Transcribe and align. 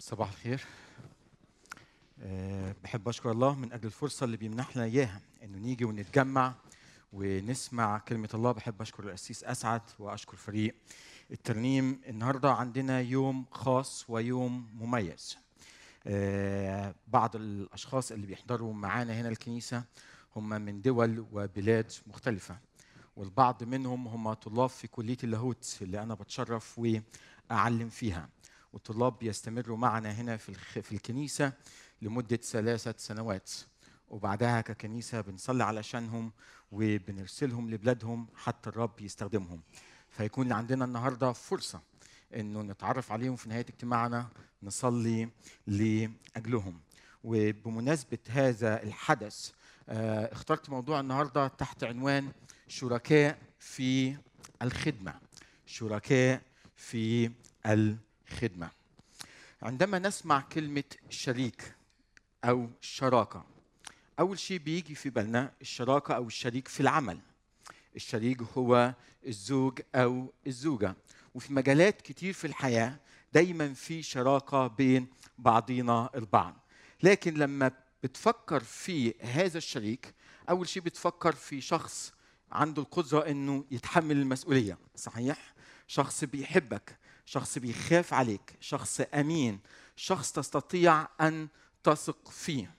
صباح 0.00 0.28
الخير. 0.28 0.64
أه 2.22 2.74
بحب 2.84 3.08
أشكر 3.08 3.30
الله 3.30 3.54
من 3.54 3.72
أجل 3.72 3.86
الفرصة 3.86 4.24
اللي 4.24 4.36
بيمنحنا 4.36 4.84
إياها 4.84 5.20
إنه 5.42 5.58
نيجي 5.58 5.84
ونتجمع 5.84 6.54
ونسمع 7.12 7.98
كلمة 7.98 8.28
الله. 8.34 8.52
بحب 8.52 8.82
أشكر 8.82 9.04
القسيس 9.04 9.44
أسعد 9.44 9.80
وأشكر 9.98 10.36
فريق 10.36 10.74
الترنيم. 11.30 12.00
النهارده 12.08 12.52
عندنا 12.52 13.00
يوم 13.00 13.44
خاص 13.50 14.04
ويوم 14.08 14.68
مميز. 14.74 15.36
أه 16.06 16.94
بعض 17.08 17.36
الأشخاص 17.36 18.12
اللي 18.12 18.26
بيحضروا 18.26 18.74
معانا 18.74 19.20
هنا 19.20 19.28
الكنيسة 19.28 19.84
هم 20.36 20.48
من 20.48 20.82
دول 20.82 21.26
وبلاد 21.32 21.92
مختلفة. 22.06 22.58
والبعض 23.16 23.64
منهم 23.64 24.08
هم 24.08 24.32
طلاب 24.32 24.68
في 24.68 24.88
كلية 24.88 25.16
اللاهوت 25.24 25.78
اللي 25.82 26.02
أنا 26.02 26.14
بتشرف 26.14 26.78
وأعلم 26.78 27.88
فيها. 27.88 28.28
والطلاب 28.72 29.18
بيستمروا 29.18 29.76
معنا 29.76 30.10
هنا 30.12 30.36
في 30.36 30.48
الخ... 30.48 30.78
في 30.78 30.92
الكنيسة 30.92 31.52
لمدة 32.02 32.36
ثلاثة 32.36 32.94
سنوات. 32.98 33.50
وبعدها 34.08 34.60
ككنيسة 34.60 35.20
بنصلي 35.20 35.64
علشانهم 35.64 36.32
وبنرسلهم 36.72 37.70
لبلادهم 37.70 38.26
حتى 38.34 38.70
الرب 38.70 39.00
يستخدمهم. 39.00 39.62
فيكون 40.10 40.52
عندنا 40.52 40.84
النهارده 40.84 41.32
فرصة 41.32 41.80
إنه 42.34 42.62
نتعرف 42.62 43.12
عليهم 43.12 43.36
في 43.36 43.48
نهاية 43.48 43.66
اجتماعنا 43.68 44.28
نصلي 44.62 45.28
لأجلهم. 45.66 46.80
وبمناسبة 47.24 48.18
هذا 48.28 48.82
الحدث 48.82 49.50
اخترت 49.88 50.70
موضوع 50.70 51.00
النهارده 51.00 51.48
تحت 51.48 51.84
عنوان 51.84 52.32
شركاء 52.68 53.38
في 53.58 54.16
الخدمة. 54.62 55.14
شركاء 55.66 56.42
في 56.76 57.30
الخدمة. 57.66 58.70
عندما 59.62 59.98
نسمع 59.98 60.40
كلمة 60.40 60.84
شريك 61.10 61.74
أو 62.44 62.70
شراكة 62.80 63.44
أول 64.18 64.38
شيء 64.38 64.58
بيجي 64.58 64.94
في 64.94 65.10
بالنا 65.10 65.52
الشراكة 65.60 66.16
أو 66.16 66.26
الشريك 66.26 66.68
في 66.68 66.80
العمل. 66.80 67.20
الشريك 67.96 68.42
هو 68.42 68.94
الزوج 69.26 69.80
أو 69.94 70.32
الزوجة. 70.46 70.94
وفي 71.34 71.52
مجالات 71.52 72.02
كتير 72.02 72.32
في 72.32 72.46
الحياة 72.46 72.96
دايما 73.32 73.74
في 73.74 74.02
شراكة 74.02 74.66
بين 74.66 75.06
بعضينا 75.38 76.10
البعض. 76.14 76.56
لكن 77.02 77.34
لما 77.34 77.70
بتفكر 78.06 78.60
في 78.60 79.14
هذا 79.20 79.58
الشريك 79.58 80.14
أول 80.50 80.68
شيء 80.68 80.82
بتفكر 80.82 81.32
في 81.32 81.60
شخص 81.60 82.12
عنده 82.52 82.82
القدرة 82.82 83.20
إنه 83.30 83.64
يتحمل 83.70 84.16
المسؤولية 84.16 84.78
صحيح؟ 84.96 85.54
شخص 85.86 86.24
بيحبك 86.24 86.98
شخص 87.24 87.58
بيخاف 87.58 88.14
عليك 88.14 88.54
شخص 88.60 89.00
أمين 89.14 89.60
شخص 89.96 90.32
تستطيع 90.32 91.08
أن 91.20 91.48
تثق 91.84 92.28
فيه. 92.30 92.74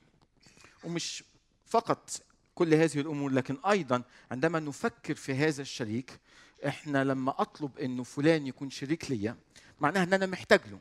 ومش 0.84 1.24
فقط 1.66 2.10
كل 2.56 2.74
هذه 2.74 3.00
الأمور 3.00 3.32
لكن 3.32 3.58
أيضا 3.70 4.04
عندما 4.32 4.60
نفكر 4.60 5.16
في 5.16 5.34
هذا 5.34 5.62
الشريك 5.62 6.20
إحنا 6.68 7.04
لما 7.04 7.42
أطلب 7.42 7.78
إنه 7.78 8.04
فلان 8.04 8.48
يكون 8.48 8.70
شريك 8.70 9.12
ليا 9.12 9.38
معناها 9.80 10.04
إن 10.04 10.14
أنا 10.14 10.26
محتاج 10.26 10.62
له 10.68 10.80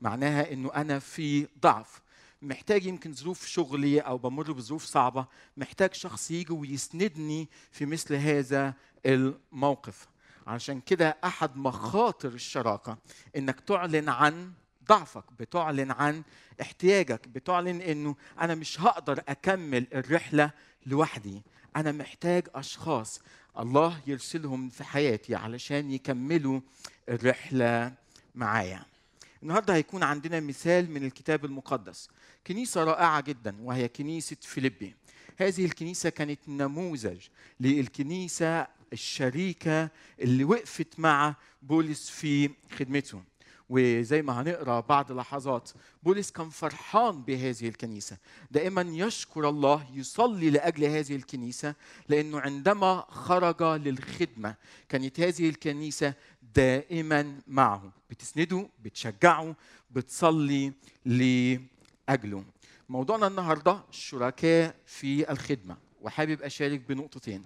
معناها 0.00 0.52
إنه 0.52 0.72
أنا 0.74 0.98
في 0.98 1.48
ضعف. 1.60 2.00
محتاج 2.42 2.86
يمكن 2.86 3.12
ظروف 3.14 3.46
شغلي 3.46 4.00
أو 4.00 4.18
بمر 4.18 4.52
بظروف 4.52 4.84
صعبة 4.84 5.26
محتاج 5.56 5.94
شخص 5.94 6.30
يجي 6.30 6.52
ويسندني 6.52 7.48
في 7.70 7.86
مثل 7.86 8.14
هذا 8.14 8.74
الموقف. 9.06 10.08
عشان 10.46 10.80
كده 10.80 11.16
أحد 11.24 11.56
مخاطر 11.56 12.28
الشراكة 12.28 12.98
إنك 13.36 13.60
تعلن 13.60 14.08
عن 14.08 14.52
ضعفك 14.88 15.24
بتعلن 15.38 15.90
عن 15.90 16.22
احتياجك 16.60 17.28
بتعلن 17.28 17.80
إنه 17.80 18.16
أنا 18.40 18.54
مش 18.54 18.80
هقدر 18.80 19.22
أكمل 19.28 19.86
الرحلة 19.94 20.50
لوحدي. 20.86 21.42
أنا 21.76 21.92
محتاج 21.92 22.48
أشخاص 22.54 23.20
الله 23.58 24.00
يرسلهم 24.06 24.68
في 24.68 24.84
حياتي 24.84 25.34
علشان 25.34 25.90
يكملوا 25.90 26.60
الرحلة 27.08 27.94
معايا. 28.34 28.84
النهارده 29.42 29.74
هيكون 29.74 30.02
عندنا 30.02 30.40
مثال 30.40 30.90
من 30.90 31.04
الكتاب 31.04 31.44
المقدس. 31.44 32.08
كنيسة 32.46 32.84
رائعة 32.84 33.20
جدا 33.20 33.56
وهي 33.62 33.88
كنيسة 33.88 34.36
فيليبي. 34.40 34.94
هذه 35.36 35.64
الكنيسة 35.64 36.08
كانت 36.10 36.40
نموذج 36.48 37.20
للكنيسة 37.60 38.66
الشريكة 38.92 39.90
اللي 40.20 40.44
وقفت 40.44 40.98
مع 40.98 41.34
بولس 41.62 42.10
في 42.10 42.50
خدمته. 42.78 43.22
وزي 43.70 44.22
ما 44.22 44.40
هنقرأ 44.40 44.80
بعد 44.80 45.12
لحظات 45.12 45.70
بولس 46.02 46.30
كان 46.30 46.50
فرحان 46.50 47.22
بهذه 47.22 47.68
الكنيسة. 47.68 48.16
دائما 48.50 48.82
يشكر 48.82 49.48
الله 49.48 49.86
يصلي 49.94 50.50
لأجل 50.50 50.84
هذه 50.84 51.16
الكنيسة 51.16 51.74
لأنه 52.08 52.40
عندما 52.40 53.04
خرج 53.08 53.62
للخدمة 53.62 54.54
كانت 54.88 55.20
هذه 55.20 55.48
الكنيسة 55.48 56.14
دائما 56.54 57.40
معه. 57.46 57.92
بتسنده 58.10 58.68
بتشجعه 58.82 59.56
بتصلي 59.90 60.72
لأجله. 61.04 62.44
موضوعنا 62.88 63.26
النهارده 63.26 63.80
الشركاء 63.90 64.74
في 64.86 65.32
الخدمة. 65.32 65.76
وحابب 66.02 66.42
أشارك 66.42 66.80
بنقطتين. 66.80 67.44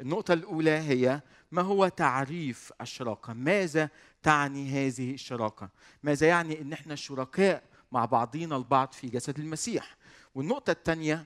النقطة 0.00 0.34
الأولى 0.34 0.70
هي 0.70 1.20
ما 1.52 1.62
هو 1.62 1.88
تعريف 1.88 2.72
الشراكة؟ 2.80 3.32
ماذا 3.32 3.90
تعني 4.22 4.68
هذه 4.70 5.14
الشراكة؟ 5.14 5.68
ماذا 6.02 6.26
يعني 6.26 6.60
إن 6.60 6.72
إحنا 6.72 6.94
شركاء 6.94 7.62
مع 7.92 8.04
بعضينا 8.04 8.56
البعض 8.56 8.92
في 8.92 9.06
جسد 9.06 9.38
المسيح؟ 9.38 9.96
والنقطة 10.34 10.70
الثانية 10.70 11.24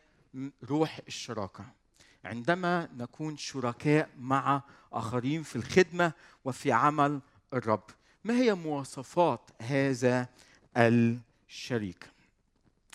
روح 0.64 1.00
الشراكة. 1.08 1.64
عندما 2.24 2.88
نكون 2.96 3.36
شركاء 3.36 4.08
مع 4.18 4.62
آخرين 4.92 5.42
في 5.42 5.56
الخدمة 5.56 6.12
وفي 6.44 6.72
عمل 6.72 7.20
الرب 7.54 7.84
ما 8.24 8.34
هي 8.34 8.54
مواصفات 8.54 9.50
هذا 9.62 10.28
الشريك 10.76 12.10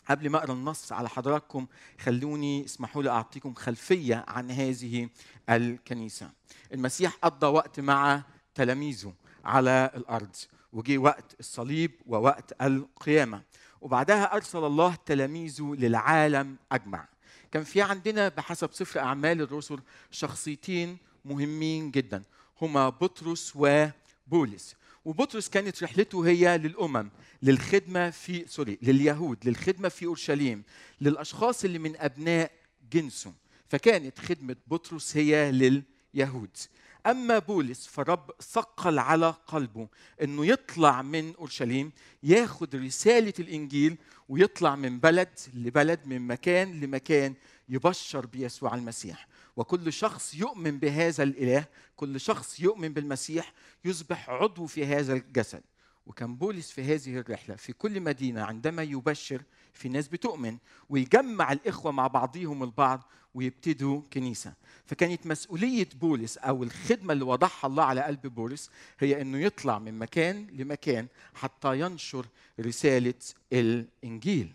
قبل 0.10 0.30
ما 0.30 0.38
أقرأ 0.38 0.54
النص 0.54 0.92
على 0.92 1.10
حضراتكم 1.10 1.68
خلوني 2.00 2.66
اسمحوا 2.66 3.04
لي 3.04 3.10
أعطيكم 3.10 3.54
خلفية 3.54 4.26
عن 4.28 4.52
هذه 4.52 5.10
الكنيسة. 5.50 6.30
المسيح 6.74 7.16
قضى 7.22 7.48
وقت 7.48 7.80
مع 7.80 8.24
تلاميذه 8.56 9.14
على 9.46 9.92
الأرض 9.96 10.36
وجي 10.74 10.98
وقت 10.98 11.36
الصليب 11.40 11.92
ووقت 12.06 12.62
القيامة 12.62 13.42
وبعدها 13.82 14.36
أرسل 14.36 14.64
الله 14.64 14.96
تلاميذه 15.06 15.76
للعالم 15.78 16.58
أجمع. 16.72 17.08
كان 17.54 17.64
في 17.64 17.82
عندنا 17.82 18.30
بحسب 18.30 18.70
سفر 18.74 19.00
أعمال 19.00 19.42
الرسل 19.42 19.80
شخصيتين 20.12 20.98
مهمين 21.26 21.92
جدا 21.92 22.24
هما 22.62 22.90
بطرس 22.90 23.54
وبولس. 23.56 24.76
وبطرس 25.06 25.50
كانت 25.50 25.84
رحلته 25.84 26.28
هي 26.28 26.58
للأمم 26.58 27.10
للخدمة 27.44 28.10
في 28.10 28.48
سوري 28.48 28.78
لليهود 28.82 29.38
للخدمة 29.46 29.90
في 29.90 30.06
أورشليم 30.06 30.64
للأشخاص 31.02 31.64
اللي 31.64 31.80
من 31.80 31.96
أبناء 31.98 32.52
جنسه 32.92 33.34
فكانت 33.70 34.20
خدمة 34.20 34.56
بطرس 34.68 35.18
هي 35.18 35.52
لليهود 35.52 36.58
أما 37.06 37.40
بولس 37.40 37.88
فرب 37.88 38.32
ثقل 38.42 39.00
على 39.00 39.36
قلبه 39.48 39.88
إنه 40.22 40.46
يطلع 40.46 41.02
من 41.02 41.36
أورشليم 41.36 41.92
ياخد 42.24 42.76
رسالة 42.76 43.34
الإنجيل 43.40 43.98
ويطلع 44.30 44.76
من 44.76 45.00
بلد 45.00 45.40
لبلد 45.54 46.00
من 46.06 46.28
مكان 46.28 46.80
لمكان 46.80 47.34
يبشر 47.70 48.26
بيسوع 48.26 48.76
المسيح. 48.76 49.28
وكل 49.56 49.94
شخص 49.94 50.34
يؤمن 50.36 50.80
بهذا 50.80 51.24
الإله 51.24 51.66
كل 51.96 52.20
شخص 52.20 52.60
يؤمن 52.60 52.94
بالمسيح 52.94 53.54
يصبح 53.86 54.30
عضو 54.30 54.66
في 54.66 54.86
هذا 54.86 55.14
الجسد. 55.14 55.62
وكان 56.06 56.36
بولس 56.36 56.72
في 56.72 56.84
هذه 56.84 57.18
الرحلة 57.18 57.56
في 57.56 57.74
كل 57.74 58.02
مدينة 58.02 58.42
عندما 58.44 58.84
يبشر 58.84 59.42
في 59.74 59.90
ناس 59.90 60.08
بتؤمن 60.08 60.58
ويجمع 60.90 61.52
الإخوة 61.52 61.92
مع 61.92 62.08
بعضهم 62.08 62.64
البعض 62.64 63.02
ويبتدوا 63.34 64.02
كنيسة. 64.14 64.54
فكانت 64.86 65.28
مسؤولية 65.28 65.90
بولس 66.02 66.38
أو 66.38 66.64
الخدمة 66.64 67.14
اللي 67.14 67.24
وضعها 67.24 67.66
الله 67.68 67.84
على 67.84 68.02
قلب 68.02 68.28
بولس 68.28 68.70
هي 69.00 69.22
إنه 69.22 69.38
يطلع 69.38 69.80
من 69.80 70.00
مكان 70.00 70.48
لمكان 70.52 71.08
حتى 71.34 71.80
ينشر 71.80 72.26
رسالة 72.60 73.14
الإنجيل. 73.54 74.54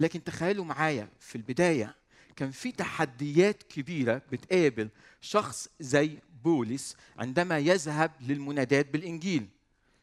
لكن 0.00 0.24
تخيلوا 0.24 0.64
معايا 0.64 1.08
في 1.20 1.36
البداية 1.36 1.94
كان 2.36 2.50
في 2.50 2.72
تحديات 2.72 3.62
كبيرة 3.62 4.22
بتقابل 4.32 4.88
شخص 5.20 5.68
زي 5.80 6.18
بولس 6.44 6.96
عندما 7.18 7.58
يذهب 7.58 8.10
للمنادات 8.20 8.90
بالإنجيل. 8.92 9.48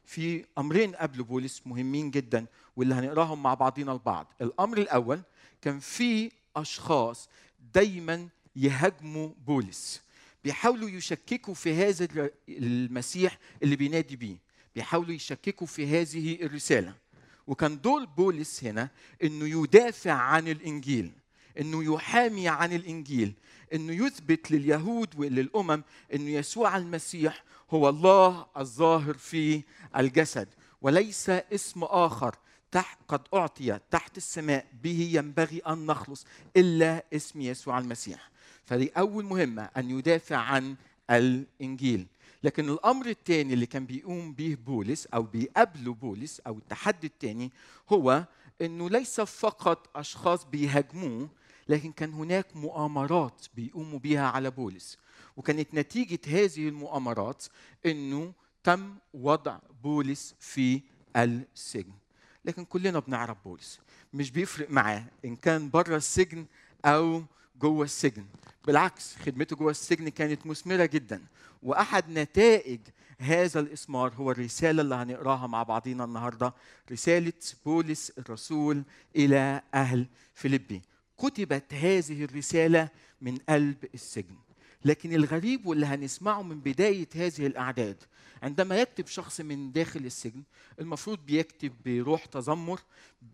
في 0.06 0.46
أمرين 0.58 0.96
قبل 0.96 1.24
بولس 1.24 1.62
مهمين 1.66 2.12
جدا 2.12 2.46
واللي 2.76 2.96
هنقراهم 2.96 3.44
مع 3.44 3.54
بعضينا 3.54 3.92
البعض. 3.94 4.34
الأمر 4.42 4.78
الأول 4.78 5.22
كان 5.62 5.80
في 5.80 6.32
أشخاص 6.56 7.30
دايما 7.74 8.28
يهاجموا 8.56 9.30
بولس. 9.48 10.02
بيحاولوا 10.44 10.90
يشككوا 10.90 11.54
في 11.54 11.74
هذا 11.74 12.30
المسيح 12.50 13.38
اللي 13.64 13.76
بينادي 13.76 14.16
بيه. 14.16 14.38
بيحاولوا 14.76 15.14
يشككوا 15.14 15.68
في 15.68 15.88
هذه 15.88 16.44
الرسالة. 16.44 16.94
وكان 17.48 17.82
دور 17.82 18.06
بولس 18.06 18.64
هنا 18.64 18.90
إنه 19.24 19.64
يدافع 19.64 20.12
عن 20.14 20.48
الإنجيل. 20.48 21.12
إنه 21.60 21.94
يحامي 21.96 22.48
عن 22.50 22.74
الإنجيل 22.74 23.34
إنه 23.74 24.06
يثبت 24.06 24.52
لليهود 24.52 25.10
وللأمم 25.20 25.84
إنه 26.14 26.30
يسوع 26.30 26.78
المسيح 26.78 27.44
هو 27.72 27.90
الله 27.90 28.46
الظاهر 28.58 29.14
في 29.14 29.62
الجسد 29.98 30.48
وليس 30.82 31.30
اسم 31.30 31.84
آخر 31.84 32.36
تحت 32.72 32.98
قد 33.08 33.22
أعطي 33.34 33.80
تحت 33.92 34.18
السماء 34.18 34.66
به 34.84 35.10
ينبغي 35.14 35.60
أن 35.68 35.86
نخلص 35.86 36.26
إلا 36.58 37.04
اسم 37.14 37.42
يسوع 37.42 37.80
المسيح. 37.80 38.30
فدي 38.66 38.90
أول 38.98 39.26
مهمة 39.26 39.70
أن 39.78 39.90
يدافع 39.90 40.38
عن 40.38 40.76
الإنجيل. 41.10 42.08
لكن 42.44 42.70
الأمر 42.70 43.06
الثاني 43.06 43.54
اللي 43.54 43.66
كان 43.66 43.86
بيقوم 43.86 44.34
به 44.34 44.58
بولس 44.66 45.06
أو 45.14 45.24
بيقابله 45.24 45.94
بولس 45.94 46.40
أو 46.48 46.58
التحدي 46.58 47.08
الثاني 47.08 47.52
هو 47.90 48.26
إنه 48.62 48.90
ليس 48.90 49.22
فقط 49.22 49.90
أشخاص 49.98 50.46
بيهاجموه 50.46 51.30
لكن 51.72 51.92
كان 51.92 52.14
هناك 52.14 52.56
مؤامرات 52.56 53.46
بيقوموا 53.56 54.00
بها 54.00 54.22
على 54.22 54.52
بولس. 54.52 54.98
وكانت 55.38 55.74
نتيجة 55.74 56.20
هذه 56.28 56.68
المؤامرات 56.68 57.46
إنه 57.86 58.34
تم 58.64 58.96
وضع 59.14 59.60
بولس 59.84 60.36
في 60.40 60.82
السجن. 61.16 61.94
لكن 62.46 62.66
كلنا 62.66 63.00
بنعرف 63.00 63.38
بولس. 63.46 63.80
مش 64.14 64.32
بيفرق 64.32 64.70
معاه 64.70 65.06
إن 65.26 65.36
كان 65.36 65.70
بره 65.70 65.96
السجن 65.96 66.46
أو 66.86 67.24
جوه 67.62 67.86
السجن. 67.86 68.26
بالعكس 68.66 69.16
خدمته 69.16 69.56
جوه 69.56 69.72
السجن 69.72 70.10
كانت 70.10 70.48
مثمرة 70.48 70.86
جدا. 70.86 71.22
وأحد 71.64 72.10
نتائج 72.10 72.80
هذا 73.18 73.60
الاسمار 73.60 74.14
هو 74.14 74.32
الرسالة 74.32 74.82
اللي 74.82 74.96
هنقراها 74.96 75.48
مع 75.48 75.64
بعضينا 75.64 76.04
النهارده. 76.04 76.54
رسالة 76.92 77.34
بولس 77.66 78.12
الرسول 78.18 78.84
إلى 79.16 79.62
أهل 79.74 80.08
فيليبي. 80.34 80.82
كتبت 81.22 81.74
هذه 81.74 82.24
الرسالة 82.24 82.90
من 83.22 83.38
قلب 83.50 83.78
السجن. 83.94 84.36
لكن 84.86 85.14
الغريب 85.14 85.66
واللي 85.66 85.86
هنسمعه 85.86 86.42
من 86.42 86.60
بداية 86.60 87.08
هذه 87.16 87.48
الأعداد 87.48 87.98
عندما 88.44 88.76
يكتب 88.82 89.08
شخص 89.08 89.42
من 89.42 89.72
داخل 89.72 90.06
السجن 90.06 90.44
المفروض 90.80 91.20
بيكتب 91.26 91.72
بروح 91.86 92.26
تذمر 92.26 92.80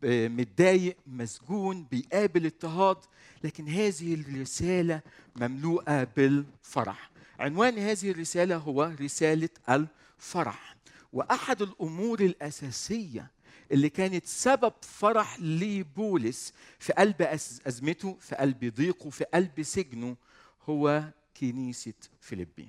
متضايق 0.04 0.98
مسجون 1.08 1.84
بيقابل 1.92 2.46
اضطهاد 2.46 2.98
لكن 3.44 3.68
هذه 3.70 4.14
الرسالة 4.14 5.02
مملوءة 5.36 6.08
بالفرح. 6.18 7.12
عنوان 7.40 7.78
هذه 7.78 8.12
الرسالة 8.12 8.58
هو 8.58 8.92
رسالة 9.02 9.50
الفرح. 9.70 10.76
وأحد 11.14 11.62
الأمور 11.62 12.20
الأساسية 12.20 13.32
اللي 13.72 13.90
كانت 13.90 14.26
سبب 14.26 14.74
فرح 14.82 15.40
لبولس 15.40 16.54
في 16.80 16.94
قلب 16.94 17.24
أز- 17.24 17.68
أزمته 17.68 18.18
في 18.20 18.36
قلب 18.36 18.74
ضيقه 18.76 19.10
في 19.10 19.24
قلب 19.24 19.64
سجنه 19.64 20.16
هو 20.70 21.04
كنيسة 21.42 21.94
فيليبي. 22.22 22.68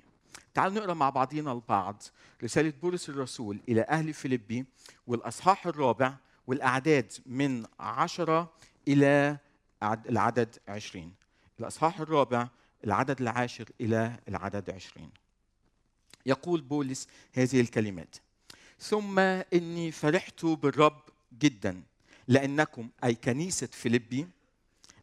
تعالوا 0.55 0.75
نقرأ 0.77 0.95
مع 0.95 1.11
بعضينا 1.11 1.53
البعض 1.53 2.03
رسالة 2.45 2.73
بولس 2.83 3.09
الرسول 3.09 3.61
إلى 3.69 3.81
أهل 3.81 4.13
فيليبي 4.13 4.65
والأصحاح 5.07 5.67
الرابع 5.67 6.15
والأعداد 6.47 7.13
من 7.27 7.65
عشرة 7.81 8.53
إلى 8.89 9.39
عد- 9.83 10.07
العدد 10.07 10.57
عشرين. 10.69 11.13
الأصحاح 11.61 12.01
الرابع 12.01 12.49
العدد 12.85 13.21
العاشر 13.21 13.65
إلى 13.81 14.17
العدد 14.29 14.71
عشرين. 14.71 15.11
يقول 16.27 16.61
بولس 16.61 17.09
هذه 17.33 17.61
الكلمات 17.61 18.17
ثم 18.81 19.19
إني 19.19 19.91
فرحت 19.93 20.45
بالرب 20.45 21.01
جدا 21.39 21.83
لأنكم 22.29 22.89
أي 23.05 23.15
كنيسة 23.15 23.67
فيليبي 23.67 24.29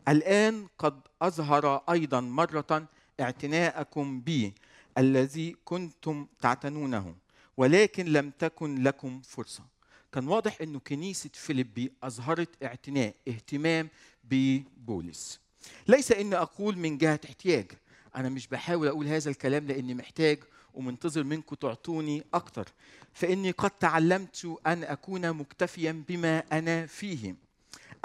الآن 0.07 0.67
قد 0.77 0.99
أظهر 1.21 1.83
أيضا 1.89 2.21
مرة 2.21 2.87
اعتناءكم 3.19 4.21
بي 4.21 4.53
الذي 4.97 5.55
كنتم 5.65 6.27
تعتنونه 6.41 7.15
ولكن 7.57 8.05
لم 8.05 8.31
تكن 8.39 8.83
لكم 8.83 9.21
فرصة. 9.21 9.63
كان 10.11 10.27
واضح 10.27 10.61
إنه 10.61 10.79
كنيسة 10.79 11.29
فيليبي 11.33 11.91
أظهرت 12.03 12.63
اعتناء 12.63 13.15
اهتمام 13.27 13.89
ببولس. 14.23 15.39
ليس 15.87 16.11
إني 16.11 16.35
أقول 16.35 16.77
من 16.77 16.97
جهة 16.97 17.19
احتياج 17.25 17.71
أنا 18.15 18.29
مش 18.29 18.47
بحاول 18.47 18.87
أقول 18.87 19.07
هذا 19.07 19.29
الكلام 19.29 19.67
لأني 19.67 19.93
محتاج 19.93 20.39
ومنتظر 20.75 21.23
منكم 21.23 21.55
تعطوني 21.55 22.23
أكتر. 22.33 22.67
فإني 23.13 23.51
قد 23.51 23.71
تعلمت 23.71 24.57
أن 24.67 24.83
أكون 24.83 25.33
مكتفيا 25.33 26.03
بما 26.07 26.43
أنا 26.51 26.85
فيه. 26.85 27.35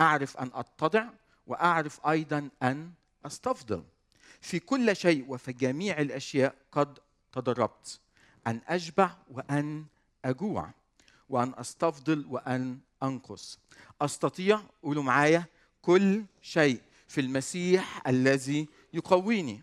أعرف 0.00 0.36
أن 0.36 0.50
أتضع 0.54 1.04
وأعرف 1.46 2.06
أيضا 2.06 2.48
أن 2.62 2.90
أستفضل. 3.26 3.84
في 4.40 4.58
كل 4.58 4.96
شيء 4.96 5.24
وفي 5.28 5.52
جميع 5.52 6.00
الأشياء 6.00 6.54
قد 6.72 6.98
تدربت 7.32 8.00
أن 8.46 8.60
أشبع 8.68 9.16
وأن 9.30 9.84
أجوع. 10.24 10.70
وأن 11.28 11.52
أستفضل 11.56 12.26
وأن 12.28 12.78
أنقص. 13.02 13.58
أستطيع 14.00 14.60
قولوا 14.82 15.02
معايا 15.02 15.44
كل 15.82 16.24
شيء 16.42 16.80
في 17.08 17.20
المسيح 17.20 18.08
الذي 18.08 18.68
يقويني. 18.92 19.62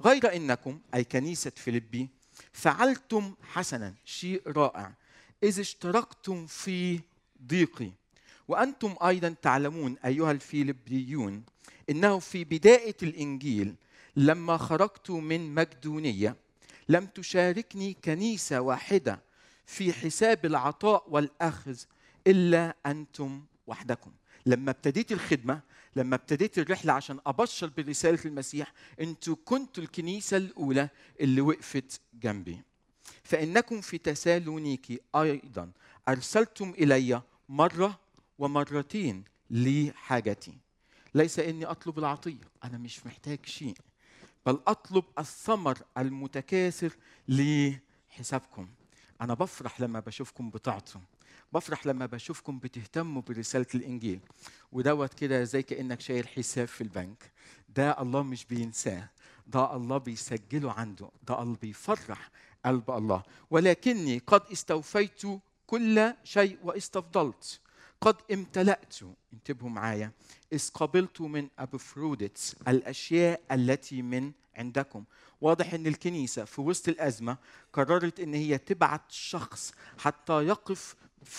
غير 0.00 0.36
إنكم 0.36 0.80
أي 0.94 1.04
كنيسة 1.04 1.50
فيليبي 1.50 2.08
فعلتم 2.52 3.34
حسنا 3.42 3.94
شيء 4.04 4.42
رائع. 4.46 4.92
إذ 5.42 5.60
اشتركتم 5.60 6.46
في 6.46 7.00
ضيقي. 7.46 7.90
وأنتم 8.48 8.94
أيضا 9.02 9.34
تعلمون 9.42 9.96
أيها 10.04 10.30
الفيلبيون 10.30 11.42
إنه 11.90 12.18
في 12.18 12.44
بداية 12.44 12.96
الإنجيل 13.02 13.74
لما 14.16 14.56
خرجت 14.56 15.10
من 15.10 15.54
مقدونية 15.54 16.36
لم 16.88 17.06
تشاركني 17.06 17.96
كنيسة 18.04 18.60
واحدة 18.60 19.20
في 19.66 19.92
حساب 19.92 20.46
العطاء 20.46 21.04
والأخذ 21.08 21.78
إلا 22.26 22.76
أنتم 22.86 23.44
وحدكم. 23.66 24.10
لما 24.46 24.70
ابتديت 24.70 25.12
الخدمة 25.12 25.60
لما 25.96 26.14
ابتديت 26.16 26.58
الرحلة 26.58 26.92
عشان 26.92 27.18
أبشر 27.26 27.66
برسالة 27.76 28.18
المسيح 28.24 28.72
أنتوا 29.00 29.36
كنتوا 29.44 29.82
الكنيسة 29.82 30.36
الأولى 30.36 30.88
اللي 31.20 31.40
وقفت 31.40 32.00
جنبي. 32.14 32.62
فإنكم 33.22 33.80
في 33.80 33.98
تسالونيكي 33.98 35.00
أيضا 35.14 35.70
أرسلتم 36.08 36.70
إلي 36.70 37.22
مرة 37.48 37.98
ومرتين 38.38 39.24
لحاجتي. 39.50 40.52
ليس 41.14 41.38
إني 41.38 41.66
أطلب 41.66 41.98
العطية 41.98 42.50
أنا 42.64 42.78
مش 42.78 43.06
محتاج 43.06 43.46
شيء 43.46 43.74
بل 44.46 44.60
أطلب 44.66 45.04
الثمر 45.18 45.78
المتكاثر 45.98 46.92
لحسابكم. 47.28 48.68
أنا 49.20 49.34
بفرح 49.34 49.80
لما 49.80 50.00
بشوفكم 50.00 50.50
بتعطوا. 50.50 51.00
بفرح 51.52 51.86
لما 51.86 52.06
بشوفكم 52.06 52.58
بتهتموا 52.58 53.22
برسالة 53.22 53.66
الإنجيل. 53.74 54.20
ودوت 54.72 55.14
كده 55.14 55.44
زي 55.44 55.62
كأنك 55.62 56.00
شايل 56.00 56.28
حساب 56.28 56.68
في 56.68 56.80
البنك. 56.80 57.32
ده 57.68 58.00
الله 58.00 58.22
مش 58.22 58.44
بينساه. 58.44 59.08
ده 59.46 59.76
الله 59.76 59.98
بيسجله 59.98 60.72
عنده. 60.72 61.10
ده 61.28 61.42
الله 61.42 61.56
بيفرح 61.62 62.30
قلب 62.64 62.90
الله. 62.90 63.22
ولكني 63.50 64.18
قد 64.18 64.42
استوفيت 64.52 65.22
كل 65.66 66.14
شيء 66.24 66.58
واستفضلت. 66.62 67.60
قد 68.00 68.16
امتلأت. 68.32 68.96
انتبهوا 69.32 69.70
معايا. 69.70 70.12
إذ 70.52 70.70
قبلت 70.74 71.20
من 71.20 71.48
أبفروديتس 71.58 72.56
الأشياء 72.68 73.40
التي 73.52 74.02
من 74.02 74.32
عندكم. 74.56 75.04
واضح 75.40 75.74
إن 75.74 75.86
الكنيسة 75.86 76.44
في 76.44 76.60
وسط 76.60 76.88
الأزمة 76.88 77.36
قررت 77.72 78.20
إن 78.20 78.34
هي 78.34 78.58
تبعت 78.58 79.02
شخص 79.12 79.72
حتى 79.98 80.32
يقف 80.32 80.94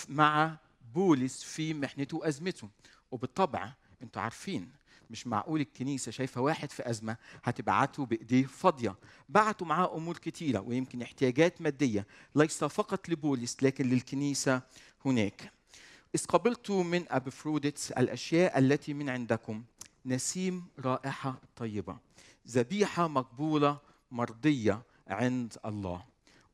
مع 0.08 0.56
بولس 0.94 1.42
في 1.42 1.74
محنته 1.74 2.16
وأزمته. 2.16 2.68
وبالطبع 3.10 3.72
أنتوا 4.02 4.22
عارفين 4.22 4.70
مش 5.10 5.26
معقول 5.26 5.60
الكنيسة 5.60 6.12
شايفة 6.12 6.40
واحد 6.40 6.70
في 6.70 6.90
أزمة 6.90 7.16
هتبعته 7.44 8.06
بإيديه 8.06 8.46
فاضية. 8.46 8.96
بعتوا 9.28 9.66
معاه 9.66 9.96
أمور 9.96 10.16
كتيرة 10.16 10.60
ويمكن 10.60 11.02
احتياجات 11.02 11.62
مادية 11.62 12.06
ليس 12.34 12.64
فقط 12.64 13.08
لبولس 13.08 13.62
لكن 13.62 13.88
للكنيسة 13.88 14.62
هناك. 15.04 15.52
إذ 16.14 16.24
قبلت 16.26 16.70
من 16.70 17.04
أبفروديتس 17.08 17.92
الأشياء 17.92 18.58
التي 18.58 18.94
من 18.94 19.08
عندكم. 19.08 19.64
نسيم 20.06 20.66
رائحة 20.78 21.40
طيبة 21.56 21.98
ذبيحة 22.48 23.08
مقبولة 23.08 23.78
مرضية 24.10 24.82
عند 25.08 25.56
الله. 25.64 26.04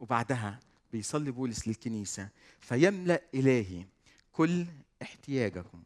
وبعدها 0.01 0.61
بيصلي 0.93 1.31
بولس 1.31 1.69
للكنيسة 1.69 2.29
فيملأ 2.61 3.23
إلهي 3.35 3.85
كل 4.33 4.67
احتياجكم 5.03 5.83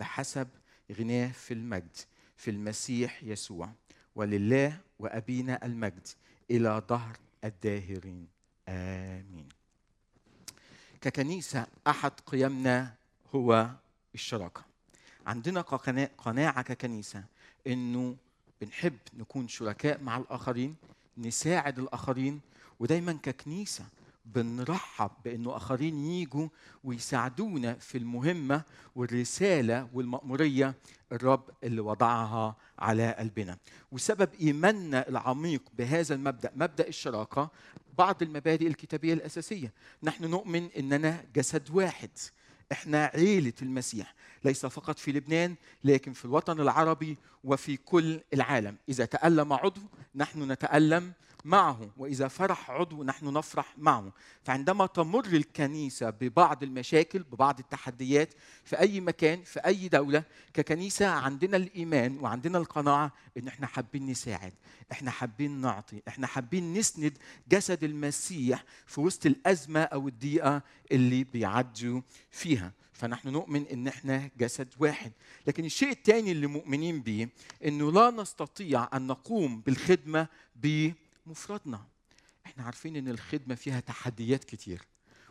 بحسب 0.00 0.48
غناه 0.92 1.32
في 1.32 1.54
المجد 1.54 1.96
في 2.36 2.50
المسيح 2.50 3.22
يسوع 3.22 3.72
ولله 4.16 4.78
وأبينا 4.98 5.66
المجد 5.66 6.08
إلى 6.50 6.82
ظهر 6.88 7.16
الداهرين. 7.44 8.26
آمين. 8.68 9.48
ككنيسة 11.00 11.66
أحد 11.86 12.12
قيمنا 12.26 12.94
هو 13.34 13.70
الشراكة. 14.14 14.64
عندنا 15.26 15.60
قنا- 15.60 16.10
قناعة 16.18 16.62
ككنيسة 16.62 17.24
إنه 17.66 18.16
بنحب 18.60 18.96
نكون 19.18 19.48
شركاء 19.48 20.02
مع 20.02 20.16
الآخرين 20.16 20.76
نساعد 21.18 21.78
الآخرين 21.78 22.40
ودايما 22.80 23.12
ككنيسة 23.22 23.84
بنرحب 24.24 25.10
بأنه 25.24 25.56
آخرين 25.56 25.98
يجوا 25.98 26.48
ويساعدونا 26.84 27.74
في 27.74 27.98
المهمة 27.98 28.62
والرسالة 28.96 29.88
والمأمورية 29.92 30.74
الرب 31.12 31.50
اللي 31.64 31.80
وضعها 31.80 32.56
على 32.78 33.12
قلبنا. 33.12 33.58
وسبب 33.92 34.28
إيماننا 34.40 35.08
العميق 35.08 35.62
بهذا 35.78 36.14
المبدأ 36.14 36.52
مبدأ 36.56 36.88
الشراكة 36.88 37.50
بعض 37.98 38.22
المبادئ 38.22 38.66
الكتابية 38.66 39.14
الأساسية. 39.14 39.72
نحن 40.02 40.24
نؤمن 40.24 40.68
إننا 40.78 41.24
جسد 41.34 41.70
واحد. 41.70 42.10
إحنا 42.72 43.04
عيلة 43.04 43.52
المسيح. 43.62 44.14
ليس 44.44 44.66
فقط 44.66 44.98
في 44.98 45.12
لبنان 45.12 45.54
لكن 45.84 46.12
في 46.12 46.24
الوطن 46.24 46.60
العربي 46.60 47.18
وفي 47.44 47.76
كل 47.76 48.20
العالم. 48.34 48.76
إذا 48.88 49.04
تألم 49.04 49.52
عضو 49.52 49.80
نحن 50.14 50.52
نتألم 50.52 51.12
معه. 51.44 51.90
وإذا 51.96 52.28
فرح 52.28 52.70
عضو 52.70 53.04
نحن 53.04 53.32
نفرح 53.32 53.74
معه. 53.78 54.12
فعندما 54.42 54.86
تمر 54.86 55.26
الكنيسة 55.26 56.10
ببعض 56.10 56.62
المشاكل 56.62 57.22
ببعض 57.22 57.58
التحديات 57.58 58.34
في 58.64 58.78
أي 58.78 59.00
مكان 59.00 59.42
في 59.42 59.60
أي 59.60 59.88
دولة 59.88 60.24
ككنيسة 60.54 61.06
عندنا 61.06 61.56
الإيمان 61.56 62.18
وعندنا 62.18 62.58
القناعة 62.58 63.12
إن 63.38 63.48
إحنا 63.48 63.66
حابين 63.66 64.06
نساعد 64.06 64.52
إحنا 64.92 65.10
حابين 65.10 65.60
نعطي 65.60 66.02
إحنا 66.08 66.26
حابين 66.26 66.72
نسند 66.74 67.18
جسد 67.48 67.84
المسيح 67.84 68.64
في 68.86 69.00
وسط 69.00 69.26
الأزمة 69.26 69.80
أو 69.80 70.08
الضيقة 70.08 70.62
اللي 70.92 71.24
بيعدوا 71.24 72.00
فيها. 72.30 72.72
فنحن 72.92 73.28
نؤمن 73.28 73.66
إن 73.66 73.88
إحنا 73.88 74.30
جسد 74.38 74.68
واحد. 74.78 75.12
لكن 75.46 75.64
الشيء 75.64 75.90
الثاني 75.90 76.32
اللي 76.32 76.46
مؤمنين 76.46 77.00
به 77.00 77.28
إنه 77.64 77.92
لا 77.92 78.10
نستطيع 78.10 78.88
أن 78.94 79.06
نقوم 79.06 79.60
بالخدمة 79.60 80.28
بمفردنا 81.26 81.86
إحنا 82.46 82.64
عارفين 82.64 82.96
إن 82.96 83.08
الخدمة 83.08 83.54
فيها 83.54 83.80
تحديات 83.80 84.44
كتير 84.44 84.82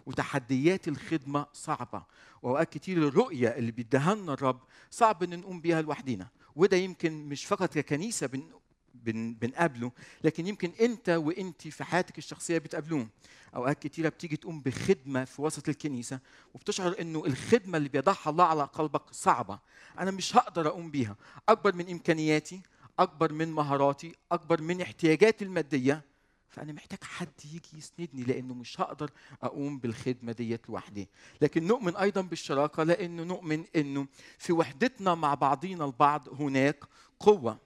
وتحديات 0.06 0.88
الخدمة 0.88 1.46
صعبة 1.54 2.04
وأوقات 2.42 2.74
كتير 2.74 3.08
الرؤية 3.08 3.48
اللي 3.50 3.72
بيديها 3.72 4.16
لنا 4.16 4.34
الرب 4.34 4.60
صعب 4.92 5.24
إن 5.24 5.40
نقوم 5.40 5.62
بيها 5.62 5.82
لوحدينا. 5.82 6.28
وده 6.56 6.78
يمكن 6.78 7.14
مش 7.30 7.46
فقط 7.46 7.74
ككنيسة 7.74 8.28
بن 8.28 8.50
بن 8.94 9.34
بنقابله 9.34 9.92
لكن 10.24 10.48
يمكن 10.48 10.72
أنت 10.82 11.10
وانت 11.10 11.68
في 11.68 11.84
حياتك 11.84 12.18
الشخصية 12.18 12.58
بتقابلوه 12.58 13.08
أوقات 13.56 13.80
كتيرة 13.80 14.10
بتيجي 14.10 14.36
تقوم 14.38 14.62
بخدمة 14.62 15.26
في 15.26 15.42
وسط 15.42 15.70
الكنيسة 15.70 16.20
وبتشعر 16.54 16.96
إنه 17.02 17.26
الخدمة 17.26 17.78
اللي 17.78 17.90
بيضعها 17.90 18.30
الله 18.30 18.44
على 18.44 18.64
قلبك 18.64 19.02
صعبة. 19.12 19.60
أنا 20.00 20.12
مش 20.12 20.36
هقدر 20.36 20.68
أقوم 20.68 20.92
بيها. 20.92 21.16
أكبر 21.50 21.76
من 21.76 21.90
إمكانياتي 21.90 22.62
أكبر 23.00 23.34
من 23.34 23.52
مهاراتي 23.52 24.16
أكبر 24.32 24.62
من 24.62 24.82
احتياجاتي 24.82 25.46
المادية 25.46 26.02
فأنا 26.50 26.74
محتاج 26.74 27.04
حد 27.04 27.30
يجي 27.46 27.78
يسندني 27.78 28.24
لأنه 28.24 28.54
مش 28.54 28.82
هقدر 28.82 29.12
أقوم 29.44 29.80
بالخدمة 29.80 30.32
ديت 30.32 30.70
لوحدي. 30.70 31.10
لكن 31.42 31.68
نؤمن 31.68 31.96
أيضا 31.96 32.22
بالشراكة 32.22 32.84
لأنه 32.84 33.24
نؤمن 33.24 33.64
إنه 33.76 34.08
في 34.38 34.54
وحدتنا 34.54 35.16
مع 35.16 35.34
بعضينا 35.34 35.86
البعض 35.86 36.42
هناك 36.42 36.84
قوة. 37.20 37.58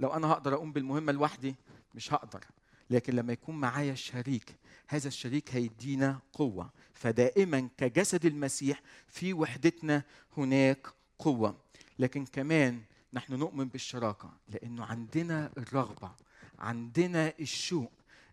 لو 0.00 0.08
أنا 0.08 0.26
هقدر 0.32 0.54
أقوم 0.54 0.72
بالمهمة 0.72 1.12
لوحدي 1.12 1.54
مش 1.94 2.12
هقدر. 2.12 2.44
لكن 2.90 3.12
لما 3.16 3.32
يكون 3.32 3.54
معايا 3.56 3.94
شريك 3.94 4.54
هذا 4.88 5.08
الشريك 5.08 5.54
هيدينا 5.54 6.18
قوة. 6.32 6.70
فدائما 6.94 7.68
كجسد 7.76 8.26
المسيح 8.26 8.82
في 9.08 9.32
وحدتنا 9.32 10.02
هناك 10.36 10.86
قوة. 11.18 11.56
لكن 11.98 12.26
كمان 12.26 12.82
نحن 13.14 13.34
نؤمن 13.34 13.68
بالشراكة 13.68 14.30
لأنه 14.48 14.84
عندنا 14.84 15.50
الرغبة 15.58 16.10
عندنا 16.58 17.32
الشوق 17.40 17.92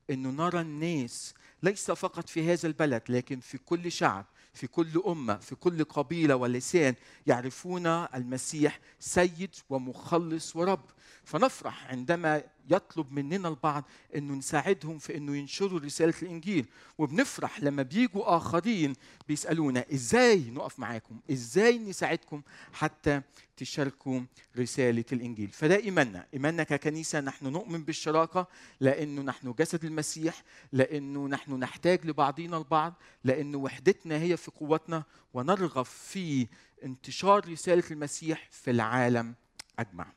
إنه 0.10 0.30
نرى 0.30 0.62
الناس 0.62 1.34
ليس 1.64 1.92
فقط 1.92 2.30
في 2.30 2.54
هذا 2.54 2.68
البلد 2.68 3.02
لكن 3.10 3.40
في 3.40 3.58
كل 3.58 3.92
شعب 3.92 4.26
في 4.54 4.68
كل 4.68 5.04
أمة 5.08 5.36
في 5.38 5.56
كل 5.56 5.84
قبيلة 5.84 6.36
ولسان 6.36 6.96
يعرفون 7.28 7.88
المسيح 7.88 8.80
سيد 9.00 9.56
ومخلص 9.70 10.56
ورب. 10.56 10.86
فنفرح 11.24 11.88
عندما 11.92 12.44
يطلب 12.70 13.12
مننا 13.12 13.48
البعض 13.50 13.84
إنه 14.16 14.34
نساعدهم 14.34 14.98
في 14.98 15.18
إنه 15.18 15.38
ينشروا 15.38 15.80
رسالة 15.80 16.14
الإنجيل. 16.22 16.66
وبنفرح 16.98 17.60
لما 17.64 17.84
بيجوا 17.84 18.38
آخرين 18.38 18.94
بيسألونا 19.28 19.86
إزاي 19.94 20.50
نقف 20.50 20.80
معاكم؟ 20.80 21.20
إزاي 21.32 21.78
نساعدكم 21.78 22.42
حتى 22.74 23.22
تشاركوا 23.58 24.22
رسالة 24.58 25.06
الإنجيل؟ 25.14 25.48
فده 25.52 25.76
إيماننا. 25.76 26.28
إيماننا 26.34 26.64
ككنيسة 26.64 27.20
نحن 27.20 27.48
نؤمن 27.48 27.84
بالشراكة 27.84 28.48
لأنه 28.80 29.22
نحن 29.22 29.54
جسد 29.60 29.86
المسيح 29.86 30.44
لأنه 30.72 31.28
نحن 31.28 31.54
نحتاج 31.54 32.06
لبعضنا 32.06 32.58
البعض 32.58 32.94
لأنه 33.24 33.58
وحدتنا 33.58 34.18
هي 34.18 34.38
في 34.38 34.52
قوتنا 34.52 35.04
ونرغب 35.34 35.86
في 35.86 36.48
انتشار 36.84 37.50
رسالة 37.52 37.84
المسيح 37.92 38.48
في 38.52 38.72
العالم 38.72 39.36
اجمع 39.80 40.08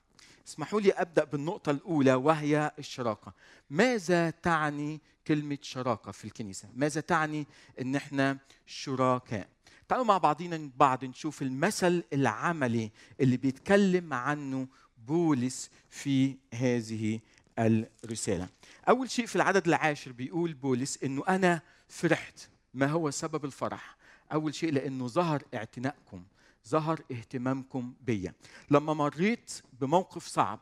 اسمحوا 0.49 0.81
لي 0.81 0.93
أبدأ 0.93 1.25
بالنقطة 1.25 1.71
الأولى 1.71 2.15
وهي 2.15 2.73
الشراكة. 2.79 3.33
ماذا 3.71 4.31
تعني 4.31 5.01
كلمة 5.27 5.59
شراكة 5.63 6.13
في 6.13 6.25
الكنيسة؟ 6.25 6.69
ماذا 6.75 7.01
تعني 7.01 7.47
إن 7.81 7.97
إحنا 7.97 8.39
شركاء؟ 8.67 9.49
تعالوا 9.89 10.07
مع 10.07 10.19
بعضينا 10.19 10.71
بعض 10.77 11.05
نشوف 11.05 11.43
المثل 11.43 12.05
العملي 12.13 12.91
اللي 13.21 13.37
بيتكلم 13.37 14.15
عنه 14.15 14.69
بولس 15.07 15.71
في 15.91 16.37
هذه 16.55 17.21
الرسالة. 17.59 18.49
أول 18.89 19.11
شيء 19.11 19.27
في 19.27 19.37
العدد 19.37 19.67
العاشر 19.69 20.13
بيقول 20.13 20.55
بولس 20.55 20.99
إنه 21.05 21.25
أنا 21.29 21.63
فرحت. 21.89 22.49
ما 22.75 22.87
هو 22.87 23.11
سبب 23.11 23.45
الفرح؟ 23.45 23.97
أول 24.33 24.55
شيء 24.55 24.73
لأنه 24.73 25.07
ظهر 25.07 25.43
اعتنائكم 25.55 26.25
ظهر 26.69 27.01
اهتمامكم 27.11 27.95
بيا. 28.01 28.35
لما 28.71 28.95
مريت 28.95 29.63
بموقف 29.81 30.27
صعب 30.27 30.61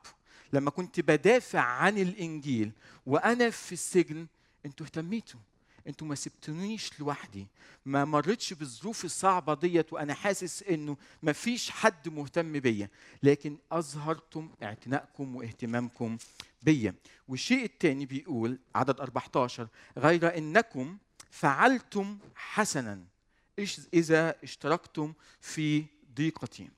لما 0.52 0.70
كنت 0.70 1.00
بدافع 1.00 1.60
عن 1.60 1.98
الإنجيل 1.98 2.72
وأنا 3.06 3.50
في 3.50 3.72
السجن 3.72 4.26
أنتوا 4.66 4.86
اهتميتوا. 4.86 5.40
أنتوا 5.86 6.06
ما 6.06 6.14
سبتونيش 6.14 7.00
لوحدي. 7.00 7.46
ما 7.86 8.04
مرتش 8.04 8.52
بالظروف 8.52 9.04
الصعبة 9.04 9.54
ديت 9.54 9.92
وأنا 9.92 10.14
حاسس 10.14 10.62
إنه 10.62 10.96
ما 11.22 11.32
فيش 11.32 11.70
حد 11.70 12.08
مهتم 12.08 12.52
بيا. 12.60 12.88
لكن 13.22 13.56
أظهرتم 13.72 14.50
اعتنائكم 14.62 15.36
واهتمامكم 15.36 16.18
بيا. 16.62 16.94
والشيء 17.28 17.64
الثاني 17.64 18.06
بيقول 18.06 18.58
عدد 18.74 19.00
14 19.00 19.68
غير 19.98 20.38
إنكم 20.38 20.98
فعلتم 21.30 22.18
حسنا. 22.34 23.04
إيش 23.58 23.80
إذا 23.94 24.34
اشتركتم 24.42 25.12
في 25.40 25.84
ضيقتي؟ 26.14 26.68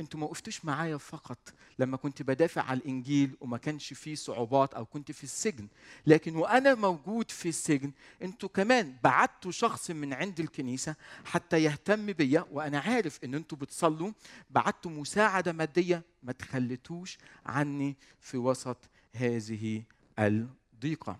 أنتوا 0.00 0.20
ما 0.20 0.26
وقفتوش 0.26 0.64
معايا 0.64 0.96
فقط 0.96 1.38
لما 1.78 1.96
كنت 1.96 2.22
بدافع 2.22 2.62
عن 2.62 2.76
الإنجيل 2.76 3.36
وما 3.40 3.58
كانش 3.58 3.92
فيه 3.92 4.14
صعوبات 4.14 4.74
أو 4.74 4.84
كنت 4.84 5.12
في 5.12 5.24
السجن. 5.24 5.68
لكن 6.06 6.36
وأنا 6.36 6.74
موجود 6.74 7.30
في 7.30 7.48
السجن 7.48 7.92
أنتوا 8.22 8.48
كمان 8.48 8.96
بعتوا 9.04 9.50
شخص 9.50 9.90
من 9.90 10.12
عند 10.12 10.40
الكنيسة 10.40 10.94
حتى 11.24 11.62
يهتم 11.62 12.12
بيا 12.12 12.46
وأنا 12.50 12.78
عارف 12.78 13.24
إن 13.24 13.34
أنتوا 13.34 13.58
بتصلوا. 13.58 14.12
بعتوا 14.50 14.90
مساعدة 14.90 15.52
مادية 15.52 16.02
ما 16.22 16.32
تخلتوش 16.32 17.18
عني 17.46 17.96
في 18.20 18.36
وسط 18.36 18.78
هذه 19.12 19.82
الضيقة. 20.18 21.18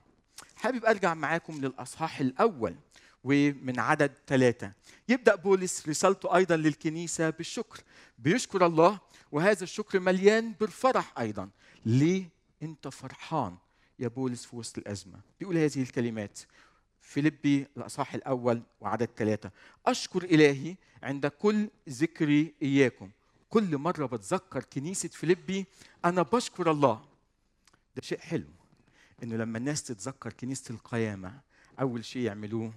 حابب 0.57 0.85
أرجع 0.85 1.15
معاكم 1.15 1.61
للأصحاح 1.61 2.21
الأول. 2.21 2.77
ومن 3.25 3.81
عدد 3.81 4.13
ثلاثة. 4.27 4.73
يبدأ 5.09 5.35
بولس 5.35 5.89
رسالته 5.89 6.37
أيضا 6.37 6.57
للكنيسة 6.57 7.31
بالشكر. 7.31 7.81
بيشكر 8.19 8.67
الله 8.67 9.01
وهذا 9.33 9.65
الشكر 9.65 10.01
مليان 10.01 10.53
بالفرح 10.53 11.19
أيضا. 11.19 11.51
ليه؟ 11.87 12.29
أنت 12.63 12.89
فرحان 12.89 13.57
يا 13.99 14.09
بولس 14.09 14.45
في 14.47 14.57
وسط 14.57 14.79
الأزمة. 14.79 15.21
بيقول 15.41 15.57
هذه 15.57 15.83
الكلمات. 15.83 16.39
فيلبي 17.01 17.67
الأصحاح 17.77 18.15
الأول 18.15 18.63
وعدد 18.81 19.09
ثلاثة. 19.17 19.51
أشكر 19.87 20.25
إلهي 20.25 20.77
عند 21.03 21.27
كل 21.27 21.69
ذكري 21.89 22.55
إياكم. 22.63 23.11
كل 23.49 23.79
مرة 23.79 24.07
بتذكر 24.07 24.65
كنيسة 24.65 25.09
فيلبي 25.09 25.67
أنا 26.05 26.23
بشكر 26.23 26.71
الله. 26.71 27.05
ده 27.97 28.03
شيء 28.03 28.19
حلو 28.19 28.49
إنه 29.23 29.37
لما 29.37 29.59
الناس 29.59 29.83
تتذكر 29.83 30.33
كنيسة 30.33 30.75
القيامة 30.75 31.41
أول 31.81 32.05
شيء 32.05 32.23
يعملوه 32.23 32.73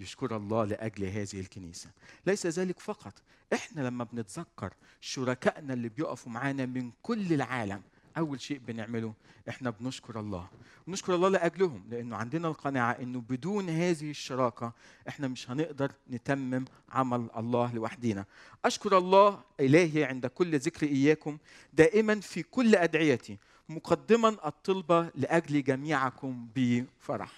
يشكر 0.00 0.36
الله 0.36 0.64
لأجل 0.64 1.04
هذه 1.04 1.40
الكنيسة. 1.40 1.90
ليس 2.26 2.46
ذلك 2.46 2.80
فقط. 2.80 3.14
إحنا 3.52 3.82
لما 3.82 4.04
بنتذكر 4.04 4.74
شركائنا 5.00 5.74
اللي 5.74 5.88
بيقفوا 5.88 6.32
معانا 6.32 6.66
من 6.66 6.90
كل 7.02 7.32
العالم 7.32 7.82
أول 8.18 8.40
شيء 8.40 8.58
بنعمله 8.58 9.14
إحنا 9.48 9.70
بنشكر 9.70 10.20
الله. 10.20 10.48
بنشكر 10.86 11.14
الله 11.14 11.28
لأجلهم 11.28 11.84
لأنه 11.90 12.16
عندنا 12.16 12.48
القناعة 12.48 12.92
إنه 12.92 13.20
بدون 13.20 13.70
هذه 13.70 14.10
الشراكة 14.10 14.72
إحنا 15.08 15.28
مش 15.28 15.50
هنقدر 15.50 15.92
نتمم 16.10 16.64
عمل 16.88 17.30
الله 17.36 17.74
لوحدينا. 17.74 18.24
أشكر 18.64 18.98
الله 18.98 19.40
إلهي 19.60 20.04
عند 20.04 20.26
كل 20.26 20.58
ذكر 20.58 20.86
إياكم 20.86 21.38
دائما 21.72 22.20
في 22.20 22.42
كل 22.42 22.74
أدعيتي 22.74 23.38
مقدما 23.68 24.28
الطلبة 24.28 25.10
لأجل 25.14 25.64
جميعكم 25.64 26.48
بفرح. 26.56 27.32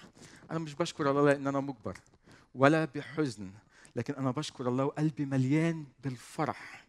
أنا 0.51 0.59
مش 0.59 0.73
بشكر 0.73 1.11
الله 1.11 1.25
لأن 1.25 1.47
أنا 1.47 1.59
مجبر. 1.59 1.97
ولا 2.55 2.85
بحزن 2.85 3.51
لكن 3.95 4.13
أنا 4.13 4.31
بشكر 4.31 4.69
الله 4.69 4.85
وقلبي 4.85 5.25
مليان 5.25 5.85
بالفرح 6.03 6.83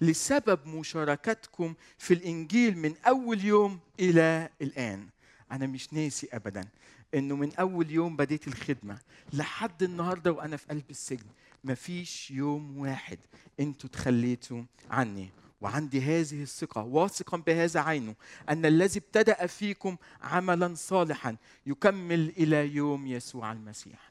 لسبب 0.00 0.66
مشاركتكم 0.66 1.74
في 1.98 2.14
الإنجيل 2.14 2.78
من 2.78 2.94
أول 3.06 3.44
يوم 3.44 3.78
إلى 4.00 4.48
الآن. 4.62 5.08
أنا 5.52 5.66
مش 5.66 5.92
ناسي 5.92 6.28
ابدا 6.32 6.68
إنه 7.14 7.36
من 7.36 7.54
أول 7.54 7.90
يوم 7.90 8.16
بديت 8.16 8.48
الخدمة 8.48 8.98
لحد 9.32 9.82
النهارده 9.82 10.32
وأنا 10.32 10.56
في 10.56 10.66
قلب 10.66 10.90
السجن. 10.90 11.26
مفيش 11.64 12.30
يوم 12.30 12.78
واحد 12.78 13.18
أنتوا 13.60 13.90
تخليتوا 13.90 14.62
عني. 14.90 15.30
وعندي 15.60 16.00
هذه 16.00 16.42
الثقة 16.42 16.82
واثقا 16.82 17.36
بهذا 17.36 17.80
عينه 17.80 18.14
أن 18.48 18.66
الذي 18.66 18.98
ابتدأ 18.98 19.46
فيكم 19.46 19.96
عملا 20.22 20.74
صالحا 20.74 21.36
يكمل 21.66 22.28
إلى 22.28 22.74
يوم 22.74 23.06
يسوع 23.06 23.52
المسيح. 23.52 24.07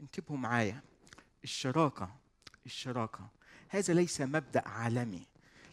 انتبهوا 0.00 0.38
معايا. 0.38 0.80
الشراكة 1.44 2.16
الشراكة. 2.66 3.28
هذا 3.68 3.94
ليس 3.94 4.20
مبدأ 4.20 4.68
عالمي 4.68 5.26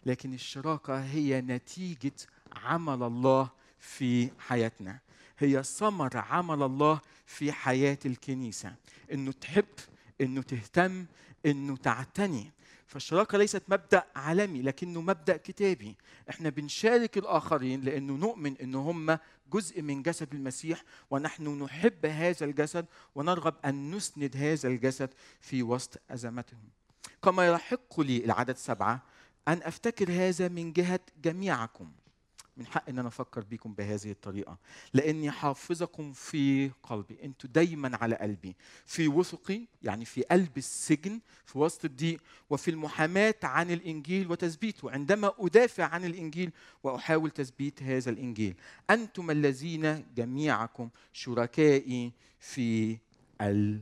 لكن 0.06 0.34
الشراكة 0.34 1.04
هي 1.04 1.42
نتيجة 1.42 2.14
عمل 2.56 3.04
الله 3.04 3.50
في 3.80 4.32
حياتنا. 4.40 5.00
هي 5.40 5.64
ثمر 5.64 6.18
عمل 6.18 6.64
الله 6.64 7.02
في 7.26 7.52
حياة 7.52 7.98
الكنيسة. 8.06 8.76
إنه 9.12 9.32
تحب 9.32 9.66
إنه 10.22 10.42
تهتم 10.42 11.06
إنه 11.46 11.78
تعتني. 11.78 12.52
فالشراكة 12.88 13.38
ليست 13.38 13.64
مبدأ 13.68 14.04
عالمي 14.16 14.62
لكنه 14.62 15.02
مبدأ 15.02 15.38
كتابي. 15.38 15.96
إحنا 16.30 16.50
بنشارك 16.50 17.18
الآخرين 17.18 17.82
لأنه 17.82 18.14
نؤمن 18.14 18.58
أن 18.58 18.76
هم 18.76 19.18
جزء 19.54 19.82
من 19.82 20.04
جسد 20.04 20.34
المسيح 20.34 20.84
ونحن 21.12 21.64
نحب 21.64 22.06
هذا 22.06 22.46
الجسد 22.46 22.86
ونرغب 23.16 23.56
أن 23.66 23.92
نسند 23.92 24.38
هذا 24.38 24.70
الجسد 24.70 25.10
في 25.42 25.64
وسط 25.64 26.02
أزمتهم. 26.10 26.70
كما 27.24 27.48
يحق 27.48 28.00
لي 28.00 28.26
العدد 28.26 28.58
سبعة 28.58 29.04
أن 29.48 29.62
أفتكر 29.64 30.12
هذا 30.12 30.48
من 30.48 30.74
جهة 30.74 31.00
جميعكم. 31.24 31.92
من 32.58 32.66
حق 32.66 32.90
إن 32.90 33.00
أنا 33.00 33.08
أفكر 33.08 33.42
بيكم 33.42 33.74
بهذه 33.74 34.12
الطريقة. 34.12 34.58
لأني 34.94 35.32
حافظكم 35.32 36.14
في 36.14 36.72
قلبي. 36.84 37.18
أنتوا 37.24 37.50
دايما 37.50 37.98
على 37.98 38.16
قلبي. 38.16 38.56
في 38.86 39.08
وثقي 39.08 39.62
يعني 39.84 40.06
في 40.06 40.22
قلب 40.22 40.58
السجن 40.58 41.20
في 41.46 41.58
وسط 41.58 41.86
الضيق 41.86 42.22
وفي 42.50 42.72
المحاماة 42.72 43.36
عن 43.44 43.72
الإنجيل 43.72 44.32
وتثبيته. 44.32 44.92
عندما 44.92 45.34
أدافع 45.40 45.84
عن 45.84 46.06
الإنجيل 46.06 46.52
وأحاول 46.84 47.32
تثبيت 47.32 47.84
هذا 47.84 48.10
الإنجيل. 48.10 48.56
أنتم 48.90 49.32
الذين 49.32 50.06
جميعكم 50.16 50.90
شركائي 51.14 52.12
في 52.40 52.98
النعمة. 53.42 53.78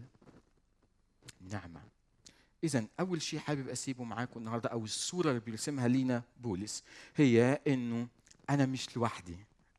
اذا 2.64 2.86
أول 3.00 3.22
شيء 3.22 3.40
حابب 3.40 3.70
أسيبه 3.70 4.04
معاكم 4.04 4.40
النهارده 4.40 4.70
أو 4.70 4.84
الصورة 4.84 5.30
اللي 5.30 5.40
بيرسمها 5.40 5.88
لينا 5.88 6.24
بولس 6.42 6.84
هي 7.16 7.62
إنه 7.68 8.08
أنا 8.50 8.66
مش 8.66 8.98
لوحدي 8.98 9.38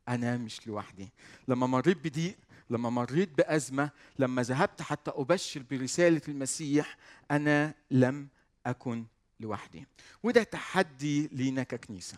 أنا 0.09 0.37
مش 0.37 0.67
لوحدي. 0.67 1.09
لما 1.47 1.67
مريت 1.67 1.97
بضيق 2.07 2.35
لما 2.69 2.89
مريت 2.89 3.37
بأزمة 3.37 3.89
لما 4.19 4.41
ذهبت 4.43 4.81
حتى 4.81 5.11
أبشر 5.15 5.63
برسالة 5.71 6.21
المسيح 6.27 6.97
أنا 7.31 7.73
لم 7.91 8.27
أكن 8.65 9.05
لوحدي. 9.39 9.85
وده 10.23 10.43
تحدي 10.43 11.27
لينا 11.27 11.63
ككنيسة. 11.63 12.17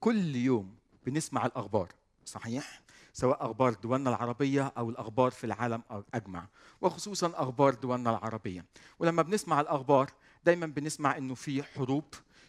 كل 0.00 0.36
يوم 0.36 0.74
بنسمع 1.06 1.46
الأخبار 1.46 1.88
صحيح؟ 2.24 2.80
سواء 3.12 3.46
أخبار 3.46 3.74
دولنا 3.74 4.10
العربية 4.10 4.72
أو 4.78 4.90
الأخبار 4.90 5.30
في 5.30 5.44
العالم 5.44 5.82
أجمع 6.14 6.46
وخصوصا 6.80 7.32
أخبار 7.34 7.74
دولنا 7.74 8.10
العربية. 8.10 8.64
ولما 8.98 9.22
بنسمع 9.22 9.60
الأخبار 9.60 10.10
دايما 10.44 10.66
بنسمع 10.66 11.16
إنه 11.16 11.34
في 11.34 11.62
حروب 11.62 12.04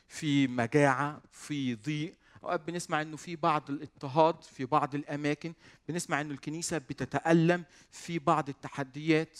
في 0.07 0.47
مجاعة 0.47 1.21
في 1.31 1.75
ضيق 1.75 2.13
أوقات 2.43 2.67
بنسمع 2.67 3.01
إنه 3.01 3.17
في 3.17 3.35
بعض 3.35 3.69
الاضطهاد 3.69 4.43
في 4.43 4.65
بعض 4.65 4.95
الأماكن 4.95 5.53
بنسمع 5.87 6.21
إنه 6.21 6.31
الكنيسة 6.33 6.77
بتتألم 6.77 7.63
في 7.91 8.19
بعض 8.19 8.49
التحديات 8.49 9.39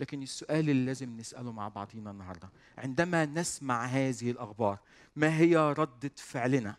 لكن 0.00 0.22
السؤال 0.22 0.70
اللي 0.70 0.86
لازم 0.86 1.16
نسأله 1.16 1.52
مع 1.52 1.68
بعضينا 1.68 2.10
النهارده 2.10 2.48
عندما 2.78 3.24
نسمع 3.24 3.84
هذه 3.84 4.30
الأخبار 4.30 4.78
ما 5.16 5.36
هي 5.36 5.56
ردة 5.56 6.12
فعلنا؟ 6.16 6.76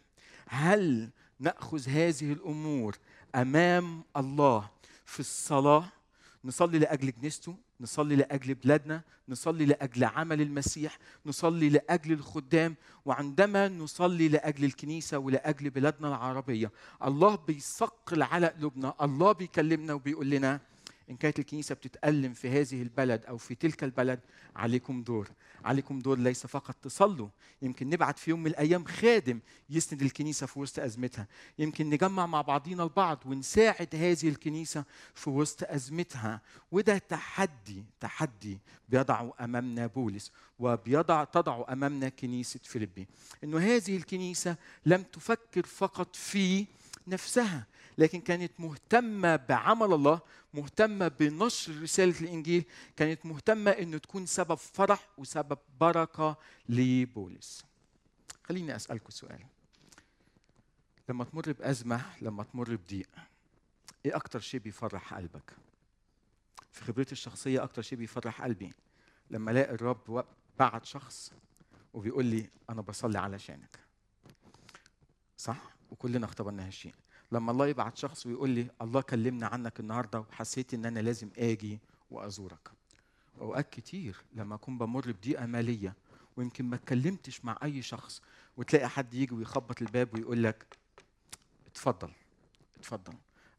هل 0.48 1.10
نأخذ 1.40 1.90
هذه 1.90 2.34
الأمور 2.34 2.98
أمام 3.36 4.04
الله 4.18 4.70
في 5.06 5.20
الصلاة؟ 5.20 5.86
نصلي 6.46 6.80
لأجل 6.80 7.10
كنيسته 7.10 7.58
نصلي 7.82 8.15
لأجل 8.15 8.54
بلادنا 8.54 9.02
نصلي 9.30 9.65
لأجل 9.65 10.04
عمل 10.04 10.41
المسيح 10.41 10.98
نصلي 11.26 11.70
لأجل 11.70 12.12
الخدام 12.12 12.76
وعندما 13.06 13.67
نصلي 13.67 14.28
لأجل 14.28 14.65
الكنيسة 14.65 15.17
ولأجل 15.17 15.70
بلادنا 15.70 16.08
العربية 16.08 16.72
الله 17.04 17.36
بيثقل 17.36 18.22
على 18.24 18.48
قلوبنا 18.48 18.94
الله 19.02 19.32
بيكلمنا 19.32 19.94
وبيقول 19.94 20.30
لنا 20.30 20.60
إن 21.12 21.17
كانت 21.17 21.39
الكنيسة 21.39 21.76
بتتألم 21.76 22.34
في 22.34 22.50
هذه 22.50 22.82
البلد 22.82 23.26
أو 23.26 23.38
في 23.38 23.56
تلك 23.56 23.84
البلد 23.84 24.19
عليكم 24.56 25.04
دور. 25.04 25.30
عليكم 25.65 26.00
دور 26.00 26.17
ليس 26.19 26.47
فقط 26.47 26.76
تصلوا. 26.82 27.30
يمكن 27.62 27.89
نبعت 27.89 28.19
في 28.19 28.30
يوم 28.30 28.39
من 28.39 28.47
الأيام 28.47 28.86
خادم 28.86 29.39
يسند 29.69 30.02
الكنيسة 30.02 30.45
في 30.45 30.60
وسط 30.60 30.80
أزمتها. 30.80 31.28
يمكن 31.60 31.89
نجمع 31.89 32.26
مع 32.26 32.41
بعضينا 32.41 32.84
البعض 32.84 33.24
ونساعد 33.26 33.95
هذه 33.95 34.30
الكنيسة 34.30 34.86
في 35.13 35.30
وسط 35.30 35.63
أزمتها. 35.63 36.41
وده 36.71 36.97
تحدي 36.97 37.86
تحدي 38.00 38.60
بيضع 38.89 39.30
امامنا 39.39 39.88
بولس 39.88 40.32
وبيضع 40.60 41.24
تضع 41.24 41.65
امامنا 41.69 42.10
كنيسة 42.10 42.60
فيليبي. 42.63 43.08
إنه 43.43 43.58
هذه 43.58 43.97
الكنيسة 43.97 44.56
لم 44.86 45.04
تفكر 45.04 45.65
فقط 45.65 46.15
في 46.15 46.65
نفسها 47.08 47.67
لكن 47.98 48.22
كانت 48.22 48.52
مهتمة 48.60 49.36
بعمل 49.36 49.94
الله 49.94 50.22
مهتمة 50.54 51.08
بنشر 51.08 51.82
رسالة 51.82 52.20
الإنجيل 52.22 52.66
كانت 52.96 53.26
مهتمة 53.26 53.72
أنه 53.72 53.98
تكون 53.98 54.26
سبب 54.26 54.56
فرح 54.56 55.08
وسبب 55.18 55.58
بركة 55.80 56.38
لبولس. 56.70 57.66
خليني 58.44 58.76
أسألكم 58.76 59.10
سؤال. 59.10 59.40
لما 61.10 61.24
تمر 61.24 61.52
بأزمة 61.52 62.06
لما 62.22 62.44
تمر 62.44 62.76
بضيق 62.76 63.10
إيه 64.06 64.16
أكتر 64.16 64.40
شيء 64.40 64.60
بيفرح 64.60 65.14
قلبك؟ 65.14 65.54
في 66.72 66.84
خبرتي 66.84 67.12
الشخصية 67.12 67.64
أكتر 67.64 67.82
شيء 67.82 67.98
بيفرح 67.98 68.42
قلبي 68.42 68.74
لما 69.30 69.52
ألاقي 69.52 69.74
الرب 69.74 70.26
بعت 70.60 70.86
شخص 70.86 71.34
وبيقول 71.94 72.26
لي 72.26 72.50
أنا 72.70 72.82
بصلي 72.82 73.20
علشانك. 73.20 73.80
صح؟ 75.38 75.62
وكلنا 75.92 76.26
اختبرنا 76.26 76.68
هالشيء 76.68 76.94
لما 77.32 77.52
الله 77.52 77.67
يبعت 77.67 77.98
شخص 77.98 78.26
ويقول 78.26 78.50
لي 78.50 78.67
الله 78.82 79.02
كلمنا 79.02 79.48
عنك 79.48 79.80
النهارده 79.80 80.20
وحسيت 80.20 80.74
إن 80.74 80.86
أنا 80.86 81.00
لازم 81.00 81.30
آجي 81.38 81.80
وأزورك. 82.12 82.72
أوقات 83.41 83.70
كتير 83.70 84.15
لما 84.34 84.56
أكون 84.56 84.78
بمر 84.78 85.12
بضيقة 85.12 85.46
مالية 85.46 85.94
ويمكن 86.38 86.65
ما 86.65 86.76
اتكلمتش 86.76 87.46
مع 87.46 87.58
أي 87.63 87.82
شخص 87.82 88.22
وتلاقي 88.58 88.89
حد 88.89 89.13
يجي 89.13 89.36
ويخبط 89.36 89.82
الباب 89.82 90.13
ويقول 90.13 90.44
لك 90.44 90.78
اتفضل 91.67 92.12
اتفضل 92.80 93.13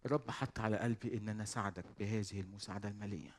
الرب 0.06 0.30
حط 0.30 0.60
على 0.60 0.76
قلبي 0.78 1.16
إن 1.18 1.28
أنا 1.28 1.42
اساعدك 1.42 1.84
بهذه 1.98 2.40
المساعدة 2.40 2.88
المالية. 2.88 3.36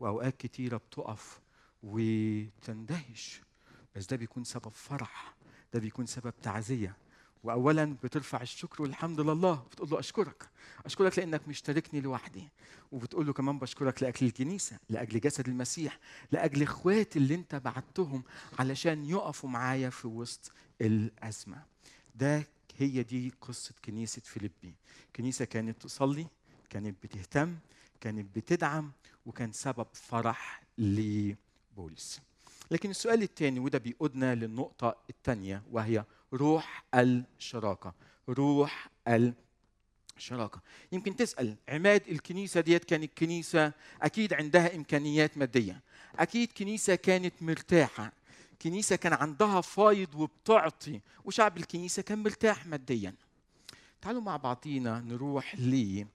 وأوقات 0.00 0.36
كتيرة 0.36 0.76
بتقف 0.76 1.40
وتندهش 1.82 3.40
بس 3.96 4.06
ده 4.06 4.16
بيكون 4.16 4.44
سبب 4.44 4.68
فرح 4.68 5.34
ده 5.74 5.80
بيكون 5.80 6.06
سبب 6.06 6.34
تعزية. 6.42 6.96
واولا 7.44 7.96
بترفع 8.02 8.42
الشكر 8.42 8.82
والحمد 8.82 9.20
لله 9.20 9.54
بتقول 9.72 9.90
له 9.90 9.98
أشكرك 9.98 10.48
أشكرك 10.86 11.18
لأنك 11.18 11.48
مش 11.48 11.62
تاركني 11.62 12.00
لوحدي. 12.00 12.48
وبتقول 12.92 13.26
له 13.26 13.32
كمان 13.32 13.58
بشكرك 13.58 14.02
لأجل 14.02 14.26
الكنيسة 14.26 14.78
لأجل 14.88 15.20
جسد 15.20 15.48
المسيح 15.48 15.98
لأجل 16.32 16.62
إخواتي 16.62 17.18
اللي 17.18 17.34
أنت 17.34 17.54
بعتهم 17.54 18.22
علشان 18.58 19.04
يقفوا 19.04 19.50
معايا 19.50 19.90
في 19.90 20.06
وسط 20.08 20.52
الأزمة. 20.80 21.62
ده 22.14 22.44
هي 22.76 23.02
دي 23.02 23.32
قصة 23.40 23.74
كنيسة 23.84 24.22
فيليبي. 24.24 24.74
كنيسة 25.16 25.44
كانت 25.44 25.82
تصلي 25.82 26.26
كانت 26.70 27.02
بتهتم 27.02 27.56
كانت 28.00 28.36
بتدعم 28.36 28.92
وكان 29.26 29.52
سبب 29.52 29.86
فرح 29.92 30.62
لبولس. 30.78 32.20
لكن 32.70 32.90
السؤال 32.90 33.22
الثاني 33.22 33.60
وده 33.60 33.78
بيقودنا 33.78 34.34
للنقطة 34.34 34.96
الثانية 35.10 35.62
وهي 35.70 36.04
روح 36.32 36.84
الشراكة. 36.94 37.94
روح 38.28 38.90
شراكة 40.18 40.60
يمكن 40.92 41.16
تسأل 41.16 41.56
عماد 41.68 42.08
الكنيسة 42.08 42.60
ديت 42.60 42.84
كانت 42.84 43.18
كنيسة 43.18 43.72
أكيد 44.02 44.34
عندها 44.34 44.76
إمكانيات 44.76 45.38
مادية. 45.38 45.80
أكيد 46.18 46.52
كنيسة 46.52 46.94
كانت 46.94 47.34
مرتاحة. 47.40 48.12
كنيسة 48.62 48.96
كان 48.96 49.12
عندها 49.12 49.60
فايض 49.60 50.14
وبتعطي 50.14 51.00
وشعب 51.24 51.56
الكنيسة 51.56 52.02
كان 52.02 52.22
مرتاح 52.22 52.66
ماديا. 52.66 53.14
تعالوا 54.02 54.20
مع 54.22 54.36
بعضينا 54.36 55.00
نروح 55.00 55.54
ل 55.54 56.06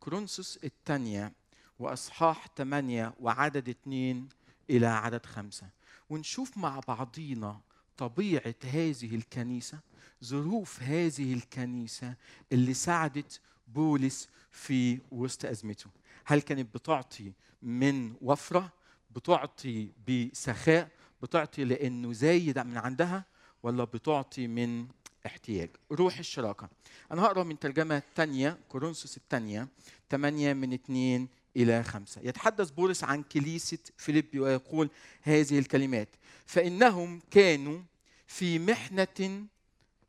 كورنثوس 0.00 0.58
الثانية 0.64 1.32
وأصحاح 1.78 2.46
8 2.56 3.14
وعدد 3.20 3.68
2 3.68 4.28
إلى 4.70 4.86
عدد 4.86 5.26
خمسة. 5.26 5.66
ونشوف 6.10 6.58
مع 6.58 6.80
بعضينا 6.88 7.60
طبيعة 7.96 8.54
هذه 8.64 9.14
الكنيسة 9.14 9.78
ظروف 10.24 10.82
هذه 10.82 11.32
الكنيسة 11.34 12.14
اللي 12.52 12.74
ساعدت 12.74 13.40
بولس 13.68 14.28
في 14.50 14.98
وسط 15.10 15.44
أزمته. 15.44 15.90
هل 16.24 16.40
كانت 16.40 16.74
بتعطي 16.74 17.32
من 17.62 18.14
وفرة؟ 18.22 18.72
بتعطي 19.16 19.88
بسخاء؟ 20.08 20.88
بتعطي 21.22 21.64
لأنه 21.64 22.12
زايد 22.12 22.58
من 22.58 22.76
عندها؟ 22.78 23.24
ولا 23.62 23.84
بتعطي 23.84 24.46
من 24.46 24.86
احتياج؟ 25.26 25.70
روح 25.92 26.18
الشراكة. 26.18 26.68
أنا 27.12 27.22
هقرأ 27.22 27.42
من 27.44 27.58
ترجمة 27.58 28.02
تانية 28.14 28.58
كورنثوس 28.68 29.16
الثانية 29.16 29.68
8 30.10 30.52
من 30.52 30.72
2 30.72 31.28
إلى 31.56 31.82
خمسة. 31.82 32.20
يتحدث 32.24 32.70
بولس 32.70 33.04
عن 33.04 33.22
كنيسة 33.22 33.78
فيليبي 33.96 34.40
ويقول 34.40 34.90
هذه 35.22 35.58
الكلمات. 35.58 36.08
فإنهم 36.46 37.20
كانوا 37.30 37.80
في 38.26 38.58
محنة 38.58 39.46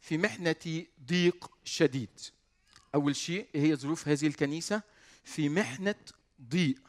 في 0.02 0.18
محنة 0.18 0.86
ضيق 1.06 1.52
شديد. 1.64 2.20
أول 2.96 3.16
شيء 3.16 3.48
هي 3.56 3.76
ظروف 3.76 4.08
هذه 4.08 4.28
الكنيسة 4.28 4.82
في 5.24 5.50
محنة 5.50 5.96
ضيق. 6.50 6.82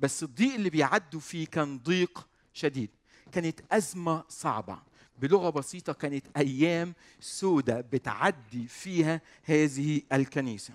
بس 0.00 0.22
الضيق 0.22 0.54
اللي 0.54 0.70
بيعدوا 0.70 1.20
فيه 1.20 1.46
كان 1.46 1.78
ضيق 1.78 2.28
شديد. 2.52 2.90
كانت 3.32 3.60
أزمة 3.72 4.24
صعبة. 4.28 4.82
بلغة 5.18 5.50
بسيطة 5.50 5.92
كانت 5.92 6.26
أيام 6.36 6.94
سودة 7.20 7.80
بتعدي 7.80 8.68
فيها 8.68 9.20
هذه 9.42 10.02
الكنيسة 10.12 10.74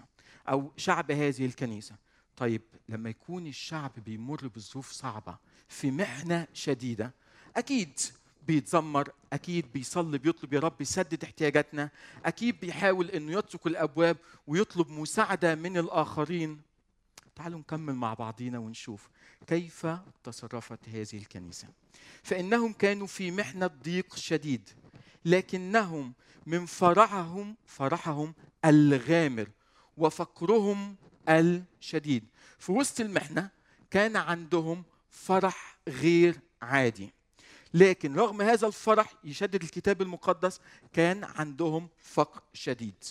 أو 0.49 0.71
شعب 0.77 1.11
هذه 1.11 1.45
الكنيسة. 1.45 1.95
طيب 2.37 2.61
لما 2.89 3.09
يكون 3.09 3.47
الشعب 3.47 3.91
بيمر 4.05 4.47
بظروف 4.47 4.91
صعبة 4.91 5.37
في 5.69 5.91
محنة 5.91 6.47
شديدة 6.53 7.13
أكيد 7.55 7.99
بيتذمر 8.47 9.11
أكيد 9.33 9.73
بيصلي 9.73 10.17
بيطلب 10.17 10.53
يا 10.53 10.59
رب 10.59 10.81
يسدد 10.81 11.23
احتياجاتنا 11.23 11.89
أكيد 12.25 12.59
بيحاول 12.59 13.09
إنه 13.09 13.31
يترك 13.31 13.67
الأبواب 13.67 14.17
ويطلب 14.47 14.89
مساعدة 14.89 15.55
من 15.55 15.77
الآخرين. 15.77 16.61
تعالوا 17.35 17.59
نكمل 17.59 17.93
مع 17.95 18.13
بعضينا 18.13 18.59
ونشوف 18.59 19.09
كيف 19.47 19.87
تصرفت 20.23 20.89
هذه 20.89 21.17
الكنيسة. 21.17 21.67
فإنهم 22.23 22.73
كانوا 22.73 23.07
في 23.07 23.31
محنة 23.31 23.67
ضيق 23.67 24.15
شديد 24.15 24.69
لكنهم 25.25 26.13
من 26.45 26.65
فرحهم 26.65 27.55
فرحهم 27.65 28.33
الغامر 28.65 29.47
وفقرهم 29.97 30.95
الشديد. 31.29 32.25
في 32.59 32.71
وسط 32.71 32.99
المحنة 32.99 33.49
كان 33.91 34.15
عندهم 34.15 34.83
فرح 35.09 35.77
غير 35.87 36.39
عادي. 36.61 37.13
لكن 37.73 38.15
رغم 38.15 38.41
هذا 38.41 38.67
الفرح 38.67 39.13
يشدد 39.23 39.63
الكتاب 39.63 40.01
المقدس 40.01 40.59
كان 40.93 41.23
عندهم 41.23 41.89
فقر 42.01 42.41
شديد. 42.53 43.03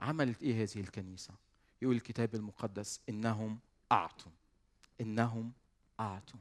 عملت 0.00 0.42
إيه 0.42 0.62
هذه 0.62 0.80
الكنيسة؟ 0.80 1.34
يقول 1.82 1.96
الكتاب 1.96 2.34
المقدس 2.34 3.00
إنهم 3.08 3.58
أعطوا. 3.92 4.32
إنهم 5.00 5.52
أعطوا. 6.00 6.40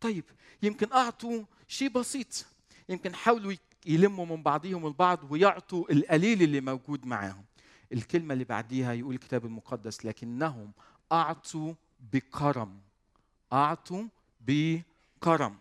طيب 0.00 0.24
يمكن 0.62 0.92
أعطوا 0.92 1.44
شيء 1.68 1.88
بسيط. 1.88 2.46
يمكن 2.88 3.14
حاولوا 3.14 3.52
يلموا 3.86 4.26
من 4.26 4.42
بعضهم 4.42 4.86
البعض 4.86 5.32
ويعطوا 5.32 5.92
القليل 5.92 6.42
اللي 6.42 6.60
موجود 6.60 7.06
معاهم. 7.06 7.44
الكلمة 7.92 8.32
اللي 8.32 8.44
بعديها 8.44 8.92
يقول 8.92 9.14
الكتاب 9.14 9.44
المقدس 9.46 10.04
لكنهم 10.04 10.72
أعطوا 11.12 11.74
بكرم. 12.12 12.78
أعطوا 13.52 14.04
بكرم. 14.40 15.58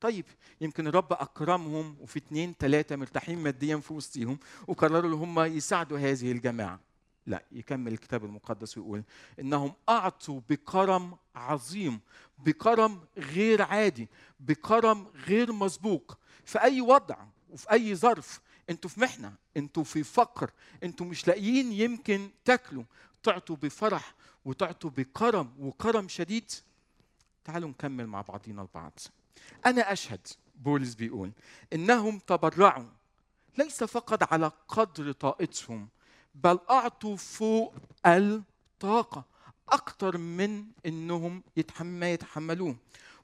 طيب 0.00 0.24
يمكن 0.60 0.86
الرب 0.86 1.12
أكرمهم 1.12 1.96
وفي 2.00 2.16
اثنين 2.18 2.54
ثلاثة 2.58 2.96
مرتاحين 2.96 3.38
ماديا 3.38 3.76
في 3.76 3.92
وسطهم 3.92 4.38
وقرروا 4.66 5.08
إن 5.10 5.14
هم 5.14 5.40
يساعدوا 5.40 5.98
هذه 5.98 6.32
الجماعة. 6.32 6.80
لا 7.26 7.42
يكمل 7.52 7.92
الكتاب 7.92 8.24
المقدس 8.24 8.78
ويقول 8.78 9.02
إنهم 9.40 9.72
أعطوا 9.88 10.40
بكرم 10.50 11.16
عظيم 11.34 12.00
بكرم 12.38 13.00
غير 13.18 13.62
عادي 13.62 14.08
بكرم 14.40 15.06
غير 15.26 15.52
مسبوق. 15.52 16.18
في 16.44 16.62
أي 16.62 16.80
وضع 16.80 17.16
وفي 17.50 17.72
أي 17.72 17.94
ظرف 17.96 18.40
أنتوا 18.70 18.90
في 18.90 19.00
محنة 19.00 19.34
أنتوا 19.56 19.84
في 19.84 20.02
فقر 20.02 20.50
أنتوا 20.82 21.06
مش 21.06 21.28
لاقيين 21.28 21.72
يمكن 21.72 22.30
تاكلوا. 22.44 22.84
تعطوا 23.22 23.56
بفرح 23.56 24.14
وتعطوا 24.44 24.90
بكرم 24.90 25.52
وكرم 25.58 26.08
شديد. 26.08 26.50
تعالوا 27.44 27.68
نكمل 27.68 28.06
مع 28.06 28.20
بعضينا 28.20 28.62
البعض. 28.62 28.98
أنا 29.66 29.92
أشهد 29.92 30.26
بولس 30.54 30.94
بيقول 30.94 31.32
إنهم 31.72 32.18
تبرعوا 32.18 32.86
ليس 33.58 33.84
فقط 33.84 34.32
على 34.32 34.52
قدر 34.68 35.12
طاقتهم 35.12 35.88
بل 36.34 36.58
أعطوا 36.70 37.16
فوق 37.16 37.74
الطاقة 38.06 39.24
أكثر 39.68 40.18
من 40.18 40.64
إنهم 40.86 41.42
ما 41.80 42.12
يتحملوه. 42.12 42.76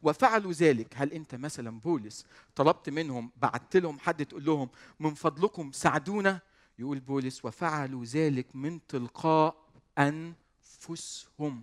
وفعلوا 0.04 0.52
ذلك. 0.52 0.94
هل 0.96 1.12
أنت 1.12 1.34
مثلا 1.34 1.80
بولس 1.80 2.26
طلبت 2.56 2.88
منهم 2.90 3.30
بعت 3.36 3.76
لهم 3.76 3.98
حد 3.98 4.26
تقول 4.26 4.44
لهم 4.44 4.68
من 5.00 5.14
فضلكم 5.14 5.72
ساعدونا؟ 5.72 6.40
يقول 6.78 7.00
بولس 7.00 7.44
وفعلوا 7.44 8.04
ذلك 8.04 8.56
من 8.56 8.86
تلقاء 8.86 9.56
أنفسهم. 9.98 11.62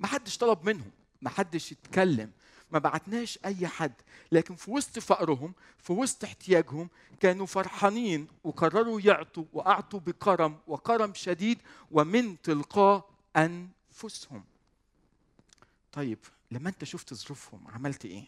ما 0.00 0.06
حدش 0.06 0.38
طلب 0.38 0.64
منهم 0.64 0.90
ما 1.22 1.30
حدش 1.30 1.72
يتكلم 1.72 2.30
ما 2.70 2.78
بعتناش 2.78 3.38
أي 3.44 3.66
حد. 3.66 3.92
لكن 4.32 4.54
في 4.54 4.70
وسط 4.70 4.98
فقرهم 4.98 5.54
في 5.78 5.92
وسط 5.92 6.24
احتياجهم 6.24 6.88
كانوا 7.20 7.46
فرحانين 7.46 8.28
وقرروا 8.44 9.00
يعطوا 9.00 9.44
وأعطوا 9.52 10.00
بكرم 10.00 10.58
وكرم 10.66 11.14
شديد 11.14 11.58
ومن 11.90 12.42
تلقاء 12.42 13.10
أنفسهم. 13.36 14.44
طيب 15.92 16.18
لما 16.52 16.68
انت 16.68 16.84
شفت 16.84 17.14
ظروفهم 17.14 17.68
عملت 17.68 18.04
إيه؟ 18.04 18.24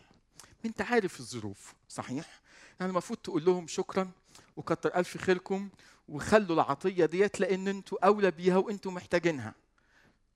انت 0.65 0.81
عارف 0.81 1.21
الظروف 1.21 1.75
صحيح؟ 1.89 2.41
يعني 2.81 2.91
المفروض 2.91 3.19
تقول 3.19 3.45
لهم 3.45 3.67
شكرا 3.67 4.11
وكتر 4.57 4.97
ألف 4.97 5.17
خيركم 5.17 5.69
وخلوا 6.09 6.55
العطية 6.55 7.07
ديت 7.07 7.41
لأن 7.41 7.69
أنتوا 7.69 8.07
أولى 8.07 8.31
بيها 8.31 8.57
وانتوا 8.57 8.93
محتاجينها. 8.93 9.55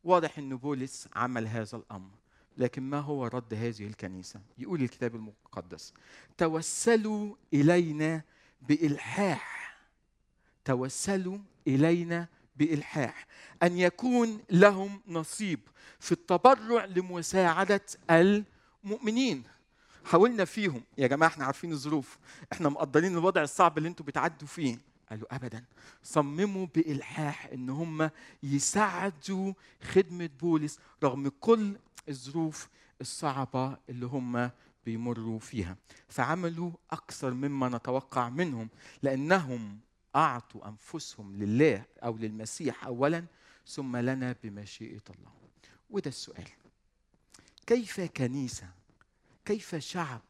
واضح 0.04 0.38
إن 0.38 0.56
بولس 0.56 1.08
عمل 1.16 1.46
هذا 1.46 1.76
الأمر 1.76 2.10
لكن 2.56 2.82
ما 2.82 3.00
هو 3.00 3.26
رد 3.26 3.54
هذه 3.54 3.86
الكنيسة؟ 3.86 4.40
يقول 4.58 4.82
الكتاب 4.82 5.14
المقدس 5.14 5.94
توسلوا 6.38 7.34
إلينا 7.54 8.22
بإلحاح 8.62 9.78
توسلوا 10.64 11.38
إلينا 11.66 12.28
بإلحاح 12.58 13.26
أن 13.62 13.78
يكون 13.78 14.40
لهم 14.50 15.00
نصيب 15.08 15.60
في 16.00 16.12
التبرع 16.12 16.84
لمساعدة 16.84 17.80
المؤمنين. 18.10 19.42
حاولنا 20.04 20.44
فيهم. 20.44 20.82
يا 20.98 21.06
جماعة 21.06 21.28
إحنا 21.28 21.44
عارفين 21.44 21.72
الظروف. 21.72 22.18
إحنا 22.52 22.68
مقدرين 22.68 23.12
الوضع 23.12 23.42
الصعب 23.42 23.78
اللي 23.78 23.88
أنتوا 23.88 24.06
بتعدوا 24.06 24.48
فيه. 24.48 24.78
قالوا 25.10 25.34
ابدا. 25.36 25.64
صمموا 26.02 26.66
بإلحاح 26.74 27.46
إن 27.46 27.70
هم 27.70 28.10
يساعدوا 28.42 29.52
خدمة 29.92 30.30
بولس 30.40 30.78
رغم 31.04 31.28
كل 31.40 31.76
الظروف 32.08 32.68
الصعبة 33.00 33.76
اللي 33.88 34.06
هم 34.06 34.50
بيمروا 34.86 35.38
فيها. 35.38 35.76
فعملوا 36.08 36.70
أكثر 36.90 37.30
مما 37.30 37.68
نتوقع 37.68 38.28
منهم 38.28 38.68
لأنهم 39.02 39.78
أعطوا 40.16 40.68
أنفسهم 40.68 41.36
لله 41.36 41.84
أو 42.02 42.16
للمسيح 42.16 42.84
أولا 42.84 43.24
ثم 43.66 43.96
لنا 43.96 44.36
بمشيئة 44.42 45.02
الله. 45.10 45.32
وده 45.90 46.08
السؤال. 46.08 46.48
كيف 47.66 48.00
كنيسة 48.00 48.68
كيف 49.44 49.74
شعب 49.74 50.22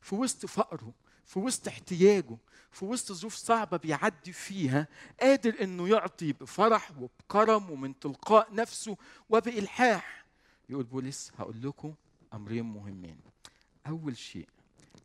في 0.00 0.14
وسط 0.14 0.46
فقره 0.46 0.92
في 1.24 1.38
وسط 1.38 1.68
احتياجه 1.68 2.36
في 2.70 2.84
وسط 2.84 3.12
ظروف 3.12 3.34
صعبة 3.34 3.76
بيعدي 3.76 4.32
فيها 4.32 4.88
قادر 5.20 5.62
إنه 5.62 5.88
يعطي 5.88 6.32
بفرح 6.32 6.90
وبكرم 7.00 7.70
ومن 7.70 7.98
تلقاء 7.98 8.54
نفسه 8.54 8.96
وبإلحاح؟ 9.30 10.24
يقول 10.68 10.84
بولس 10.84 11.32
هقول 11.38 11.62
لكم 11.62 11.94
أمرين 12.34 12.64
مهمين. 12.64 13.18
أول 13.86 14.16
شيء 14.16 14.48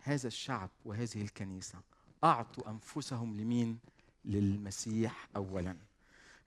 هذا 0.02 0.28
الشعب 0.28 0.70
وهذه 0.86 1.22
الكنيسة 1.22 1.80
أعطوا 2.24 2.70
أنفسهم 2.70 3.38
لمين؟ 3.38 3.80
للمسيح 4.28 5.28
اولا. 5.36 5.76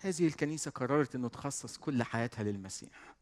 هذه 0.01 0.27
الكنيسة 0.27 0.71
قررت 0.71 1.15
أنه 1.15 1.29
تخصص 1.29 1.77
كل 1.77 2.03
حياتها 2.03 2.43
للمسيح. 2.43 3.15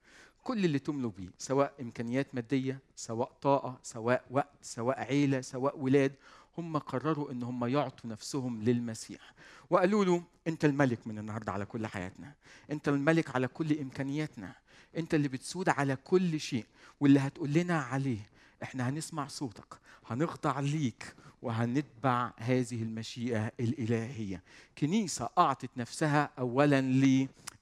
كل 0.44 0.64
اللي 0.64 0.78
تملوا 0.78 1.10
بيه 1.18 1.28
سواء 1.38 1.74
إمكانيات 1.80 2.34
مادية 2.34 2.78
سواء 2.96 3.32
طاقة 3.42 3.78
سواء 3.82 4.24
وقت 4.30 4.54
سواء 4.62 5.00
عيلة 5.00 5.40
سواء 5.40 5.78
ولاد 5.78 6.12
هم 6.58 6.78
قرروا 6.78 7.32
إن 7.32 7.42
هم 7.42 7.64
يعطوا 7.64 8.10
نفسهم 8.10 8.62
للمسيح. 8.62 9.34
وقالوا 9.70 10.04
له 10.04 10.22
أنت 10.46 10.64
الملك 10.64 11.06
من 11.06 11.18
النهارده 11.18 11.52
على 11.52 11.66
كل 11.66 11.86
حياتنا. 11.86 12.32
أنت 12.70 12.88
الملك 12.88 13.34
على 13.34 13.48
كل 13.48 13.78
إمكانياتنا. 13.78 14.52
أنت 14.96 15.14
اللي 15.14 15.28
بتسود 15.28 15.68
على 15.68 15.96
كل 15.96 16.40
شيء 16.40 16.66
واللي 17.00 17.20
هتقول 17.20 17.52
لنا 17.52 17.80
عليه 17.80 18.18
إحنا 18.62 18.88
هنسمع 18.88 19.26
صوتك 19.28 19.74
هنخضع 20.06 20.60
ليك 20.60 21.14
وهنتبع 21.42 22.32
هذه 22.36 22.82
المشيئة 22.82 23.52
الإلهية. 23.60 24.42
كنيسة 24.78 25.28
أعطت 25.38 25.70
نفسها 25.76 26.30
اولا 26.38 26.80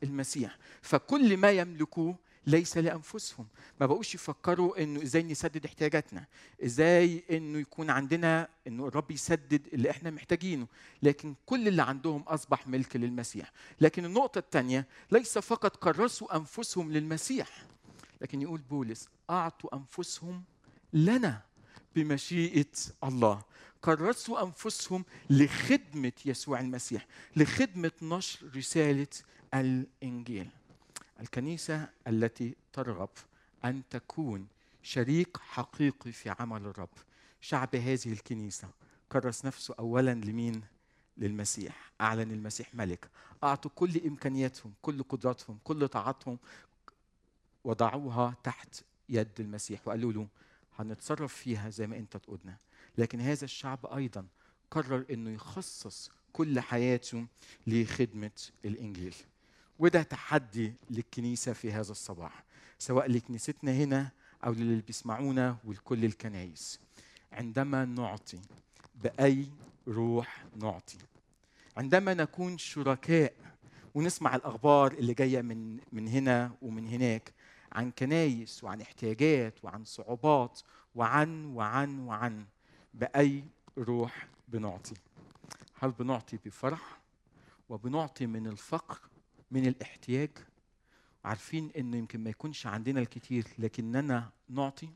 للمسيح. 0.02 0.58
فكل 0.82 1.36
ما 1.36 1.50
يملكوه 1.50 2.16
ليس 2.46 2.78
لأنفسهم. 2.78 3.46
ما 3.80 3.86
بقوش 3.86 4.14
يفكروا 4.14 4.82
إنه 4.82 5.02
إزاي 5.02 5.22
نسدد 5.22 5.64
احتياجاتنا 5.64 6.26
إزاي 6.64 7.24
إنه 7.30 7.58
يكون 7.58 7.90
عندنا 7.90 8.48
إنه 8.66 8.86
الرب 8.88 9.10
يسدد 9.10 9.66
اللي 9.72 9.90
إحنا 9.90 10.10
محتاجينه. 10.10 10.66
لكن 11.02 11.34
كل 11.46 11.68
اللي 11.68 11.82
عندهم 11.82 12.22
أصبح 12.22 12.66
ملك 12.68 12.96
للمسيح. 12.96 13.52
لكن 13.80 14.04
النقطة 14.04 14.38
الثانية 14.38 14.86
ليس 15.10 15.38
فقط 15.38 15.76
كرسوا 15.76 16.36
أنفسهم 16.36 16.92
للمسيح 16.92 17.48
لكن 18.20 18.42
يقول 18.42 18.60
بولس 18.60 19.08
أعطوا 19.30 19.76
أنفسهم 19.76 20.42
لنا 20.92 21.42
بمشيئة 21.96 22.72
الله. 23.04 23.42
كرسوا 23.80 24.42
أنفسهم 24.42 25.04
لخدمة 25.30 26.12
يسوع 26.24 26.60
المسيح 26.60 27.06
لخدمة 27.36 27.92
نشر 28.02 28.56
رسالة 28.56 29.06
الإنجيل. 29.54 30.48
الكنيسة 31.20 31.88
التي 32.06 32.56
ترغب 32.72 33.08
أن 33.64 33.82
تكون 33.90 34.46
شريك 34.82 35.36
حقيقي 35.36 36.12
في 36.12 36.34
عمل 36.38 36.66
الرب. 36.66 36.88
شعب 37.40 37.74
هذه 37.74 38.12
الكنيسة 38.12 38.68
كرس 39.12 39.44
نفسه 39.44 39.74
اولا 39.78 40.14
لمين؟ 40.14 40.62
للمسيح. 41.18 41.92
أعلن 42.00 42.30
المسيح 42.30 42.74
ملك. 42.74 43.10
أعطوا 43.44 43.70
كل 43.74 44.00
إمكانياتهم 44.06 44.72
كل 44.82 45.02
قدراتهم 45.02 45.58
كل 45.64 45.88
طاعتهم. 45.88 46.38
وضعوها 47.64 48.34
تحت 48.44 48.82
يد 49.08 49.40
المسيح 49.40 49.88
وقالوا 49.88 50.12
له 50.12 50.26
هنتصرف 50.78 51.34
فيها 51.34 51.70
زي 51.70 51.86
ما 51.86 51.96
انت 51.96 52.16
تقولنا 52.16 52.56
لكن 52.98 53.20
هذا 53.20 53.44
الشعب 53.44 53.86
أيضا 53.86 54.26
قرر 54.70 55.04
إنه 55.10 55.30
يخصص 55.30 56.10
كل 56.32 56.60
حياته 56.60 57.26
لخدمة 57.66 58.30
الإنجيل. 58.64 59.14
وده 59.78 60.02
تحدي 60.02 60.72
للكنيسة 60.90 61.52
في 61.52 61.72
هذا 61.72 61.90
الصباح 61.90 62.44
سواء 62.78 63.10
لكنيستنا 63.10 63.72
هنا 63.72 64.10
أو 64.44 64.52
للي 64.52 64.82
بيسمعونا 64.86 65.56
ولكل 65.64 66.04
الكنايس 66.04 66.80
عندما 67.32 67.84
نعطي 67.84 68.38
بأي 69.02 69.46
روح 69.88 70.44
نعطي؟ 70.56 70.98
عندما 71.76 72.14
نكون 72.14 72.58
شركاء 72.58 73.32
ونسمع 73.94 74.36
الأخبار 74.36 74.92
اللي 74.92 75.14
جاية 75.14 75.42
من 75.42 75.78
من 75.92 76.08
هنا 76.08 76.52
ومن 76.62 76.88
هناك 76.88 77.32
عن 77.72 77.90
كنايس 77.90 78.64
وعن 78.64 78.80
احتياجات 78.80 79.64
وعن 79.64 79.84
صعوبات 79.84 80.60
وعن 80.94 81.46
وعن 81.46 81.98
وعن 81.98 82.46
بأي 82.94 83.44
روح 83.78 84.26
بنعطي. 84.48 84.94
هل 85.74 85.90
بنعطي 85.90 86.38
بفرح 86.44 86.98
وبنعطي 87.68 88.26
من 88.26 88.46
الفقر 88.46 88.98
من 89.50 89.66
الاحتياج؟ 89.66 90.30
عارفين 91.24 91.70
إنه 91.76 91.96
يمكن 91.96 92.20
ما 92.24 92.30
يكونش 92.30 92.66
عندنا 92.66 93.00
الكثير 93.00 93.46
لكننا 93.58 94.30
نعطي. 94.48 94.88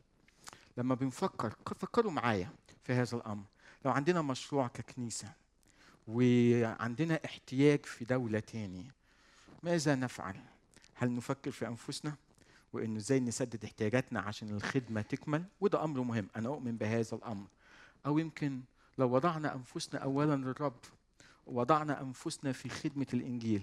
لما 0.76 0.94
بنفكر 0.94 1.54
فكروا 1.78 2.12
معايا 2.12 2.50
في 2.84 2.92
هذا 2.92 3.16
الأمر. 3.16 3.44
لو 3.84 3.90
عندنا 3.90 4.22
مشروع 4.22 4.68
ككنيسة 4.68 5.32
وعندنا 6.08 7.20
احتياج 7.24 7.86
في 7.86 8.04
دولة 8.04 8.40
تاني 8.40 8.86
ماذا 9.62 9.94
نفعل؟ 9.94 10.40
هل 10.94 11.14
نفكر 11.14 11.50
في 11.50 11.68
أنفسنا؟ 11.68 12.14
وإنه 12.72 12.96
إزاي 12.96 13.20
نسدد 13.20 13.64
احتياجاتنا 13.64 14.20
عشان 14.20 14.48
الخدمة 14.50 15.00
تكمل 15.02 15.44
وده 15.60 15.84
أمر 15.84 16.00
مهم. 16.00 16.28
أنا 16.36 16.48
أؤمن 16.48 16.76
بهذا 16.76 17.16
الأمر. 17.16 17.46
أو 18.06 18.18
يمكن 18.18 18.60
لو 18.98 19.14
وضعنا 19.14 19.54
أنفسنا 19.54 20.00
اولا 20.00 20.36
للرب 20.36 20.78
ووضعنا 21.46 22.02
أنفسنا 22.02 22.52
في 22.52 22.68
خدمة 22.68 23.06
الإنجيل 23.14 23.62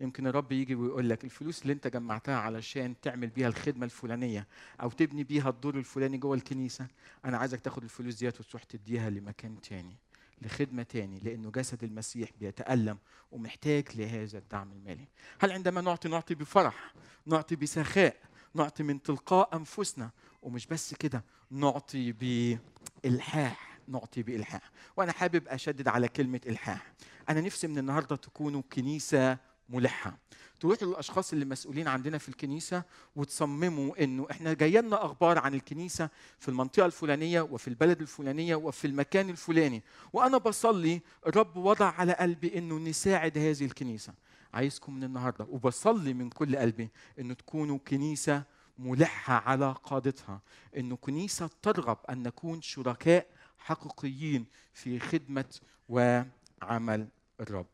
يمكن 0.00 0.26
الرب 0.26 0.52
يجي 0.52 0.74
ويقول 0.74 1.08
لك 1.08 1.24
الفلوس 1.24 1.62
اللي 1.62 1.72
أنت 1.72 1.86
جمعتها 1.86 2.36
علشان 2.36 2.94
تعمل 3.02 3.28
بيها 3.28 3.48
الخدمة 3.48 3.84
الفلانية 3.84 4.46
أو 4.82 4.90
تبني 4.90 5.24
بيها 5.24 5.48
الدور 5.50 5.78
الفلاني 5.78 6.18
جوه 6.18 6.34
الكنيسة 6.36 6.86
أنا 7.24 7.38
عايزك 7.38 7.60
تاخد 7.60 7.82
الفلوس 7.82 8.14
ديت 8.14 8.40
وتروح 8.40 8.62
تديها 8.62 9.10
لمكان 9.10 9.60
تاني 9.60 9.96
لخدمة 10.42 10.82
تاني 10.82 11.18
لأنه 11.18 11.50
جسد 11.50 11.84
المسيح 11.84 12.30
بيتألم 12.40 12.98
ومحتاج 13.32 13.84
لهذا 13.94 14.38
الدعم 14.38 14.72
المالي. 14.72 15.08
هل 15.40 15.52
عندما 15.52 15.80
نعطي 15.80 16.08
نعطي 16.08 16.34
بفرح 16.34 16.94
نعطي 17.26 17.56
بسخاء 17.56 18.16
نعطي 18.56 18.82
من 18.82 19.02
تلقاء 19.02 19.56
أنفسنا 19.56 20.10
ومش 20.42 20.66
بس 20.66 20.94
كده 20.94 21.24
نعطي 21.50 22.12
بإلحاح 22.12 23.76
نعطي 23.88 24.22
بإلحاح. 24.22 24.70
وأنا 24.96 25.12
حابب 25.12 25.48
أشدد 25.48 25.88
على 25.88 26.08
كلمة 26.08 26.40
إلحاح. 26.46 26.92
أنا 27.28 27.40
نفسي 27.40 27.66
من 27.66 27.78
النهارده 27.78 28.16
تكونوا 28.16 28.62
كنيسة 28.72 29.38
ملحة. 29.68 30.18
تروحوا 30.60 30.88
للأشخاص 30.88 31.32
اللي 31.32 31.44
مسؤولين 31.44 31.88
عندنا 31.88 32.18
في 32.18 32.28
الكنيسة 32.28 32.82
وتصمموا 33.16 34.04
إنه 34.04 34.26
إحنا 34.30 34.52
جاي 34.52 34.70
لنا 34.70 35.04
أخبار 35.04 35.38
عن 35.38 35.54
الكنيسة 35.54 36.10
في 36.38 36.48
المنطقة 36.48 36.86
الفلانية 36.86 37.40
وفي 37.40 37.68
البلد 37.68 38.00
الفلانية 38.00 38.56
وفي 38.56 38.86
المكان 38.86 39.30
الفلاني. 39.30 39.82
وأنا 40.12 40.38
بصلي 40.38 41.00
الرب 41.26 41.56
وضع 41.56 41.86
على 41.86 42.12
قلبي 42.12 42.58
إنه 42.58 42.78
نساعد 42.78 43.38
هذه 43.38 43.64
الكنيسة. 43.64 44.12
عايزكم 44.56 44.94
من 44.94 45.04
النهارده 45.04 45.46
وبصلي 45.50 46.14
من 46.14 46.30
كل 46.30 46.56
قلبي 46.56 46.88
إنه 47.18 47.34
تكونوا 47.34 47.78
كنيسة 47.78 48.42
ملحة 48.78 49.34
على 49.34 49.74
قادتها 49.84 50.40
إنه 50.76 50.96
كنيسة 50.96 51.50
ترغب 51.62 51.98
أن 52.10 52.22
نكون 52.22 52.62
شركاء 52.62 53.26
حقيقيين 53.58 54.46
في 54.72 54.98
خدمة 54.98 55.54
وعمل 55.88 57.08
الرب. 57.40 57.66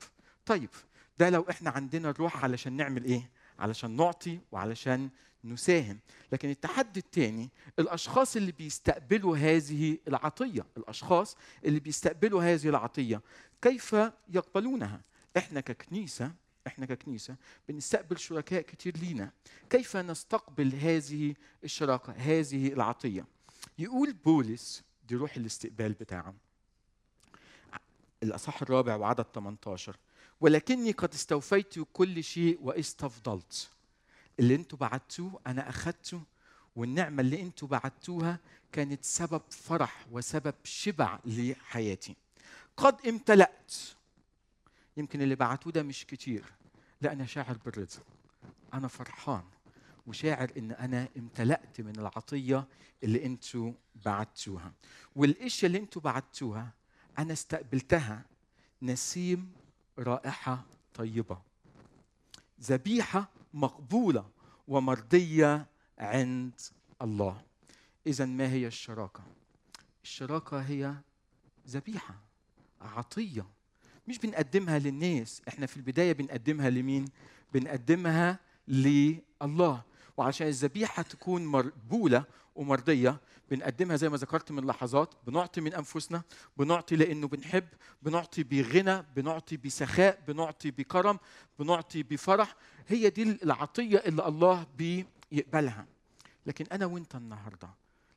طيب 0.46 0.68
ده 1.18 1.30
لو 1.30 1.46
إحنا 1.50 1.70
عندنا 1.70 2.10
الروح 2.10 2.44
علشان 2.44 2.72
نعمل 2.72 3.04
إيه؟ 3.04 3.30
علشان 3.58 3.96
نعطي 3.96 4.40
وعلشان 4.52 5.10
نساهم. 5.44 5.98
لكن 6.32 6.50
التحدي 6.50 7.00
الثاني 7.00 7.50
الأشخاص 7.78 8.36
اللي 8.36 8.52
بيستقبلوا 8.52 9.36
هذه 9.36 9.98
العطية 10.08 10.66
الأشخاص 10.76 11.36
اللي 11.64 11.80
بيستقبلوا 11.80 12.42
هذه 12.42 12.68
العطية 12.68 13.20
كيف 13.62 13.96
يقبلونها؟ 14.28 15.00
إحنا 15.36 15.60
ككنيسة 15.60 16.32
إحنا 16.66 16.86
ككنيسة 16.86 17.36
بنستقبل 17.68 18.18
شركاء 18.18 18.62
كتير 18.62 18.96
لينا. 18.96 19.30
كيف 19.70 19.96
نستقبل 19.96 20.74
هذه 20.74 21.34
الشراكة 21.64 22.12
هذه 22.12 22.72
العطية؟ 22.72 23.26
يقول 23.78 24.12
بولس 24.12 24.82
دي 25.08 25.14
روح 25.14 25.36
الاستقبال 25.36 25.92
بتاعه. 25.92 26.34
الاصح 28.22 28.62
الرابع 28.62 28.96
وعدد 28.96 29.26
18 29.34 29.96
ولكني 30.40 30.92
قد 30.92 31.14
استوفيت 31.14 31.74
كل 31.92 32.24
شيء 32.24 32.58
واستفضلت. 32.62 33.70
اللي 34.40 34.54
أنتوا 34.54 34.78
بعتوه 34.78 35.40
أنا 35.46 35.68
أخدته 35.68 36.22
والنعمة 36.76 37.20
اللي 37.20 37.42
أنتوا 37.42 37.68
بعتوها 37.68 38.38
كانت 38.72 39.04
سبب 39.04 39.42
فرح 39.50 40.06
وسبب 40.10 40.54
شبع 40.64 41.18
لحياتي. 41.24 42.16
قد 42.76 43.06
امتلأت 43.06 43.74
يمكن 44.96 45.22
اللي 45.22 45.34
بعتوه 45.34 45.72
ده 45.72 45.82
مش 45.82 46.06
كتير 46.06 46.44
لا 47.00 47.12
أنا 47.12 47.26
شاعر 47.26 47.56
بالرضا 47.64 48.02
أنا 48.74 48.88
فرحان 48.88 49.44
وشاعر 50.06 50.52
إن 50.56 50.72
أنا 50.72 51.08
امتلأت 51.16 51.80
من 51.80 51.98
العطية 51.98 52.68
اللي 53.02 53.26
أنتوا 53.26 53.72
بعتوها. 54.04 54.72
والاشياء 55.16 55.66
اللي 55.66 55.78
أنتوا 55.78 56.02
بعتوها؟ 56.02 56.72
أنا 57.18 57.32
استقبلتها 57.32 58.24
نسيم 58.82 59.52
رائحة 59.98 60.64
طيبة. 60.94 61.42
ذبيحة 62.60 63.28
مقبولة 63.54 64.30
ومرضية 64.68 65.66
عند 65.98 66.60
الله. 67.02 67.42
اذا 68.06 68.24
ما 68.24 68.48
هي 68.48 68.66
الشراكة؟ 68.66 69.22
الشراكة 70.04 70.60
هي 70.60 70.94
ذبيحة 71.68 72.14
عطية. 72.80 73.46
مش 74.06 74.18
بنقدمها 74.18 74.78
للناس 74.78 75.42
إحنا 75.48 75.66
في 75.66 75.76
البداية 75.76 76.12
بنقدمها 76.12 76.70
لمين؟ 76.70 77.04
بنقدمها 77.54 78.38
لله. 78.68 79.82
وعشان 80.16 80.46
الذبيحة 80.46 81.02
تكون 81.02 81.44
مقبوله 81.44 82.24
ومرضية 82.54 83.20
بنقدمها 83.50 83.96
زي 83.96 84.08
ما 84.08 84.16
ذكرت 84.16 84.52
من 84.52 84.66
لحظات 84.66 85.14
بنعطي 85.26 85.60
من 85.60 85.74
أنفسنا 85.74 86.22
بنعطي 86.56 86.96
لأنه 86.96 87.28
بنحب 87.28 87.64
بنعطي 88.02 88.42
بغنى 88.42 89.02
بنعطي 89.16 89.56
بسخاء 89.56 90.22
بنعطي 90.28 90.70
بكرم 90.70 91.18
بنعطي 91.58 92.02
بفرح. 92.02 92.56
هي 92.88 93.10
دي 93.10 93.22
العطية 93.22 93.98
اللي 93.98 94.26
الله 94.28 94.66
بيقبلها. 94.78 95.86
لكن 96.46 96.64
أنا 96.72 96.86
وأنت 96.86 97.14
النهارده 97.14 97.68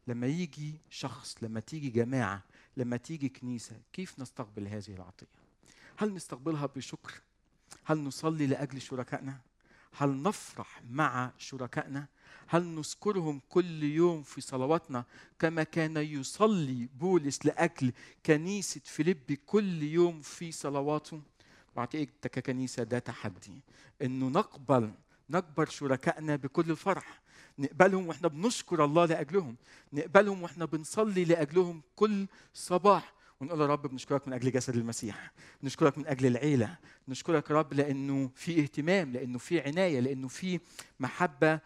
لما 0.08 0.28
يجي 0.28 0.74
شخص 0.90 1.36
لما 1.42 1.60
تيجي 1.60 1.90
جماعة 1.90 2.44
لما 2.78 2.98
تيجي 2.98 3.30
كنيسة 3.30 3.76
كيف 3.94 4.20
نستقبل 4.20 4.68
هذه 4.68 4.90
العطية؟ 4.96 5.45
هل 5.98 6.14
نستقبلها 6.14 6.66
بشكر؟ 6.66 7.22
هل 7.86 7.98
نصلي 7.98 8.48
لأجل 8.48 8.82
شركائنا؟ 8.82 9.38
هل 9.98 10.22
نفرح 10.22 10.82
مع 10.90 11.32
شركائنا؟ 11.38 12.08
هل 12.48 12.64
نذكرهم 12.64 13.42
كل 13.50 13.84
يوم 13.84 14.24
في 14.24 14.42
صلواتنا 14.42 15.06
كما 15.40 15.64
كان 15.64 15.98
يصلي 15.98 16.90
بولس 17.00 17.46
لأجل 17.46 17.94
كنيسة 18.26 18.82
فيليبي 18.86 19.36
كل 19.36 19.84
يوم 19.84 20.22
في 20.22 20.52
صلواته؟ 20.52 21.22
بعتقد 21.76 22.10
ككنيسه 22.22 22.84
ده 22.84 23.00
تحدي. 23.00 23.62
إنه 24.02 24.28
نقبل 24.28 24.92
نكبر 25.30 25.70
شركائنا 25.70 26.36
بكل 26.36 26.76
فرح 26.76 27.22
نقبلهم 27.60 28.08
وإحنا 28.08 28.28
بنشكر 28.28 28.86
الله 28.86 29.06
لأجلهم. 29.06 29.56
نقبلهم 29.94 30.44
وإحنا 30.44 30.66
بنصلي 30.66 31.26
لأجلهم 31.26 31.82
كل 31.96 32.28
صباح. 32.54 33.14
ونقول 33.42 33.62
يا 33.62 33.66
رب 33.66 33.88
بنشكرك 33.88 34.28
من 34.28 34.34
أجل 34.34 34.52
جسد 34.52 34.76
المسيح 34.76 35.32
نشكرك 35.64 35.98
من 35.98 36.08
أجل 36.08 36.26
العيلة 36.26 36.78
نشكرك 37.08 37.50
يا 37.50 37.56
رب 37.56 37.74
لأنه 37.74 38.32
في 38.36 38.62
اهتمام 38.62 39.12
لأنه 39.12 39.38
في 39.38 39.62
عناية 39.62 40.00
لأنه 40.00 40.28
في 40.28 40.60
محبة 41.00 41.60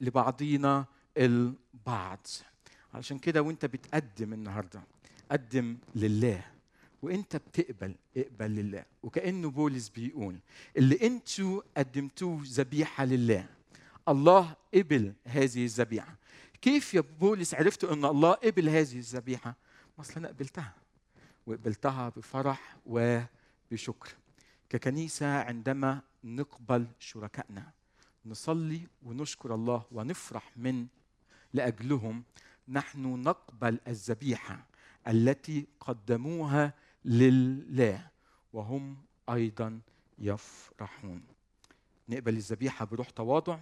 لبعضينا 0.00 0.84
البعض. 1.16 2.26
علشان 2.94 3.18
كده 3.18 3.42
وأنت 3.42 3.66
بتقدم 3.66 4.32
النهارده 4.32 4.82
قدم 5.30 5.76
لله 5.94 6.44
وأنت 7.02 7.36
بتقبل 7.36 7.94
اقبل 8.16 8.50
لله 8.50 8.84
وكأنه 9.02 9.50
بولس 9.50 9.88
بيقول 9.88 10.38
اللي 10.76 11.06
أنتوا 11.06 11.62
قدمتوه 11.76 12.40
ذبيحة 12.44 13.04
لله 13.04 13.46
الله 14.08 14.56
قبل 14.74 15.12
هذه 15.26 15.64
الذبيحة. 15.64 16.16
كيف 16.62 16.94
يا 16.94 17.00
بولس 17.20 17.54
عرفت 17.54 17.84
إن 17.84 18.04
الله 18.04 18.32
قبل 18.32 18.68
هذه 18.68 18.98
الذبيحة؟ 18.98 19.56
أصل 20.00 20.14
أنا 20.16 20.28
قبلتها. 20.28 20.74
وقبلتها 21.46 22.08
بفرح 22.08 22.76
وبشكر. 22.86 24.14
ككنيسة 24.68 25.38
عندما 25.42 26.02
نقبل 26.24 26.86
شركائنا 26.98 27.70
نصلي 28.26 28.86
ونشكر 29.02 29.54
الله 29.54 29.84
ونفرح 29.92 30.52
من 30.56 30.86
لأجلهم 31.52 32.24
نحن 32.68 33.22
نقبل 33.22 33.80
الذبيحة 33.88 34.66
التي 35.08 35.66
قدموها 35.80 36.74
لله 37.04 38.10
وهم 38.52 38.96
أيضا 39.30 39.80
يفرحون. 40.18 41.22
نقبل 42.08 42.36
الذبيحة 42.36 42.84
بروح 42.84 43.10
تواضع 43.10 43.58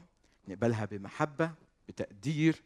نقبلها 0.48 0.84
بمحبة 0.84 1.54
بتقدير 1.88 2.62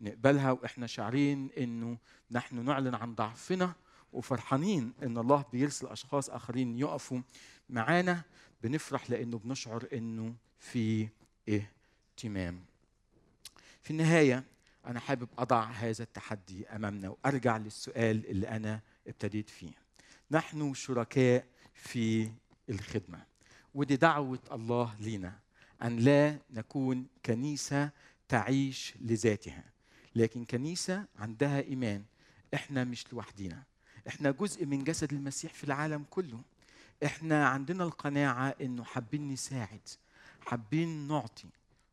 نقبلها 0.00 0.52
وإحنا 0.52 0.86
شاعرين 0.86 1.50
إنه 1.58 1.98
نحن 2.30 2.64
نعلن 2.64 2.94
عن 2.94 3.14
ضعفنا 3.14 3.74
وفرحانين 4.12 4.92
إن 5.02 5.18
الله 5.18 5.44
بيرسل 5.52 5.86
أشخاص 5.86 6.30
آخرين 6.30 6.78
يقفوا 6.78 7.20
معانا 7.70 8.22
بنفرح 8.62 9.10
لأنه 9.10 9.38
بنشعر 9.38 9.88
إنه 9.92 10.34
في 10.58 11.08
اهتمام. 11.48 12.64
في 13.82 13.90
النهاية 13.90 14.44
أنا 14.86 15.00
حابب 15.00 15.28
أضع 15.38 15.62
هذا 15.64 16.02
التحدي 16.02 16.68
أمامنا 16.68 17.08
وأرجع 17.08 17.56
للسؤال 17.56 18.26
اللي 18.26 18.48
أنا 18.48 18.80
ابتديت 19.06 19.50
فيه. 19.50 19.72
نحن 20.30 20.74
شركاء 20.74 21.46
في 21.74 22.30
الخدمة 22.70 23.24
ودي 23.74 23.96
دعوة 23.96 24.38
الله 24.52 24.94
لينا 25.00 25.38
أن 25.82 25.96
لا 25.96 26.38
نكون 26.50 27.06
كنيسة 27.26 27.90
تعيش 28.28 28.94
لذاتها 29.00 29.64
لكن 30.16 30.44
كنيسة 30.44 31.04
عندها 31.18 31.60
إيمان 31.60 32.04
إحنا 32.54 32.84
مش 32.84 33.12
لوحدينا. 33.12 33.62
إحنا 34.08 34.30
جزء 34.30 34.66
من 34.66 34.84
جسد 34.84 35.12
المسيح 35.12 35.54
في 35.54 35.64
العالم 35.64 36.04
كله. 36.10 36.40
إحنا 37.04 37.48
عندنا 37.48 37.84
القناعة 37.84 38.54
إنه 38.60 38.84
حابين 38.84 39.28
نساعد 39.28 39.88
حابين 40.40 41.08
نعطي 41.08 41.48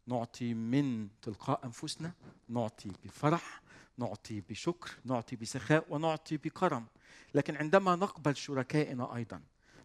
نعطي 0.07 0.53
من 0.53 1.07
تلقاء 1.21 1.65
أنفسنا 1.65 2.11
نعطي 2.49 2.91
بفرح 3.03 3.61
نعطي 3.97 4.41
بشكر 4.49 4.91
نعطي 5.05 5.35
بسخاء 5.35 5.85
ونعطي 5.89 6.37
بكرم. 6.37 6.85
لكن 7.33 7.55
عندما 7.55 7.95
نقبل 7.95 8.35
شركائنا 8.35 9.15
أيضا 9.15 9.41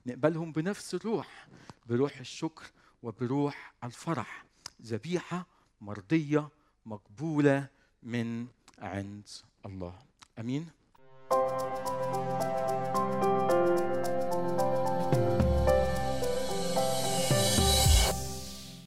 نقبلهم 0.07 0.53
بنفس 0.53 0.95
الروح 0.95 1.49
بروح 1.87 2.19
الشكر 2.19 2.65
وبروح 3.03 3.73
الفرح. 3.85 4.45
ذبيحة 4.83 5.47
مرضية 5.81 6.49
مقبولة 6.87 7.69
من 8.03 8.47
عند 8.79 9.29
الله. 9.67 9.99
أمين؟ 10.39 10.69
Música 11.35 12.24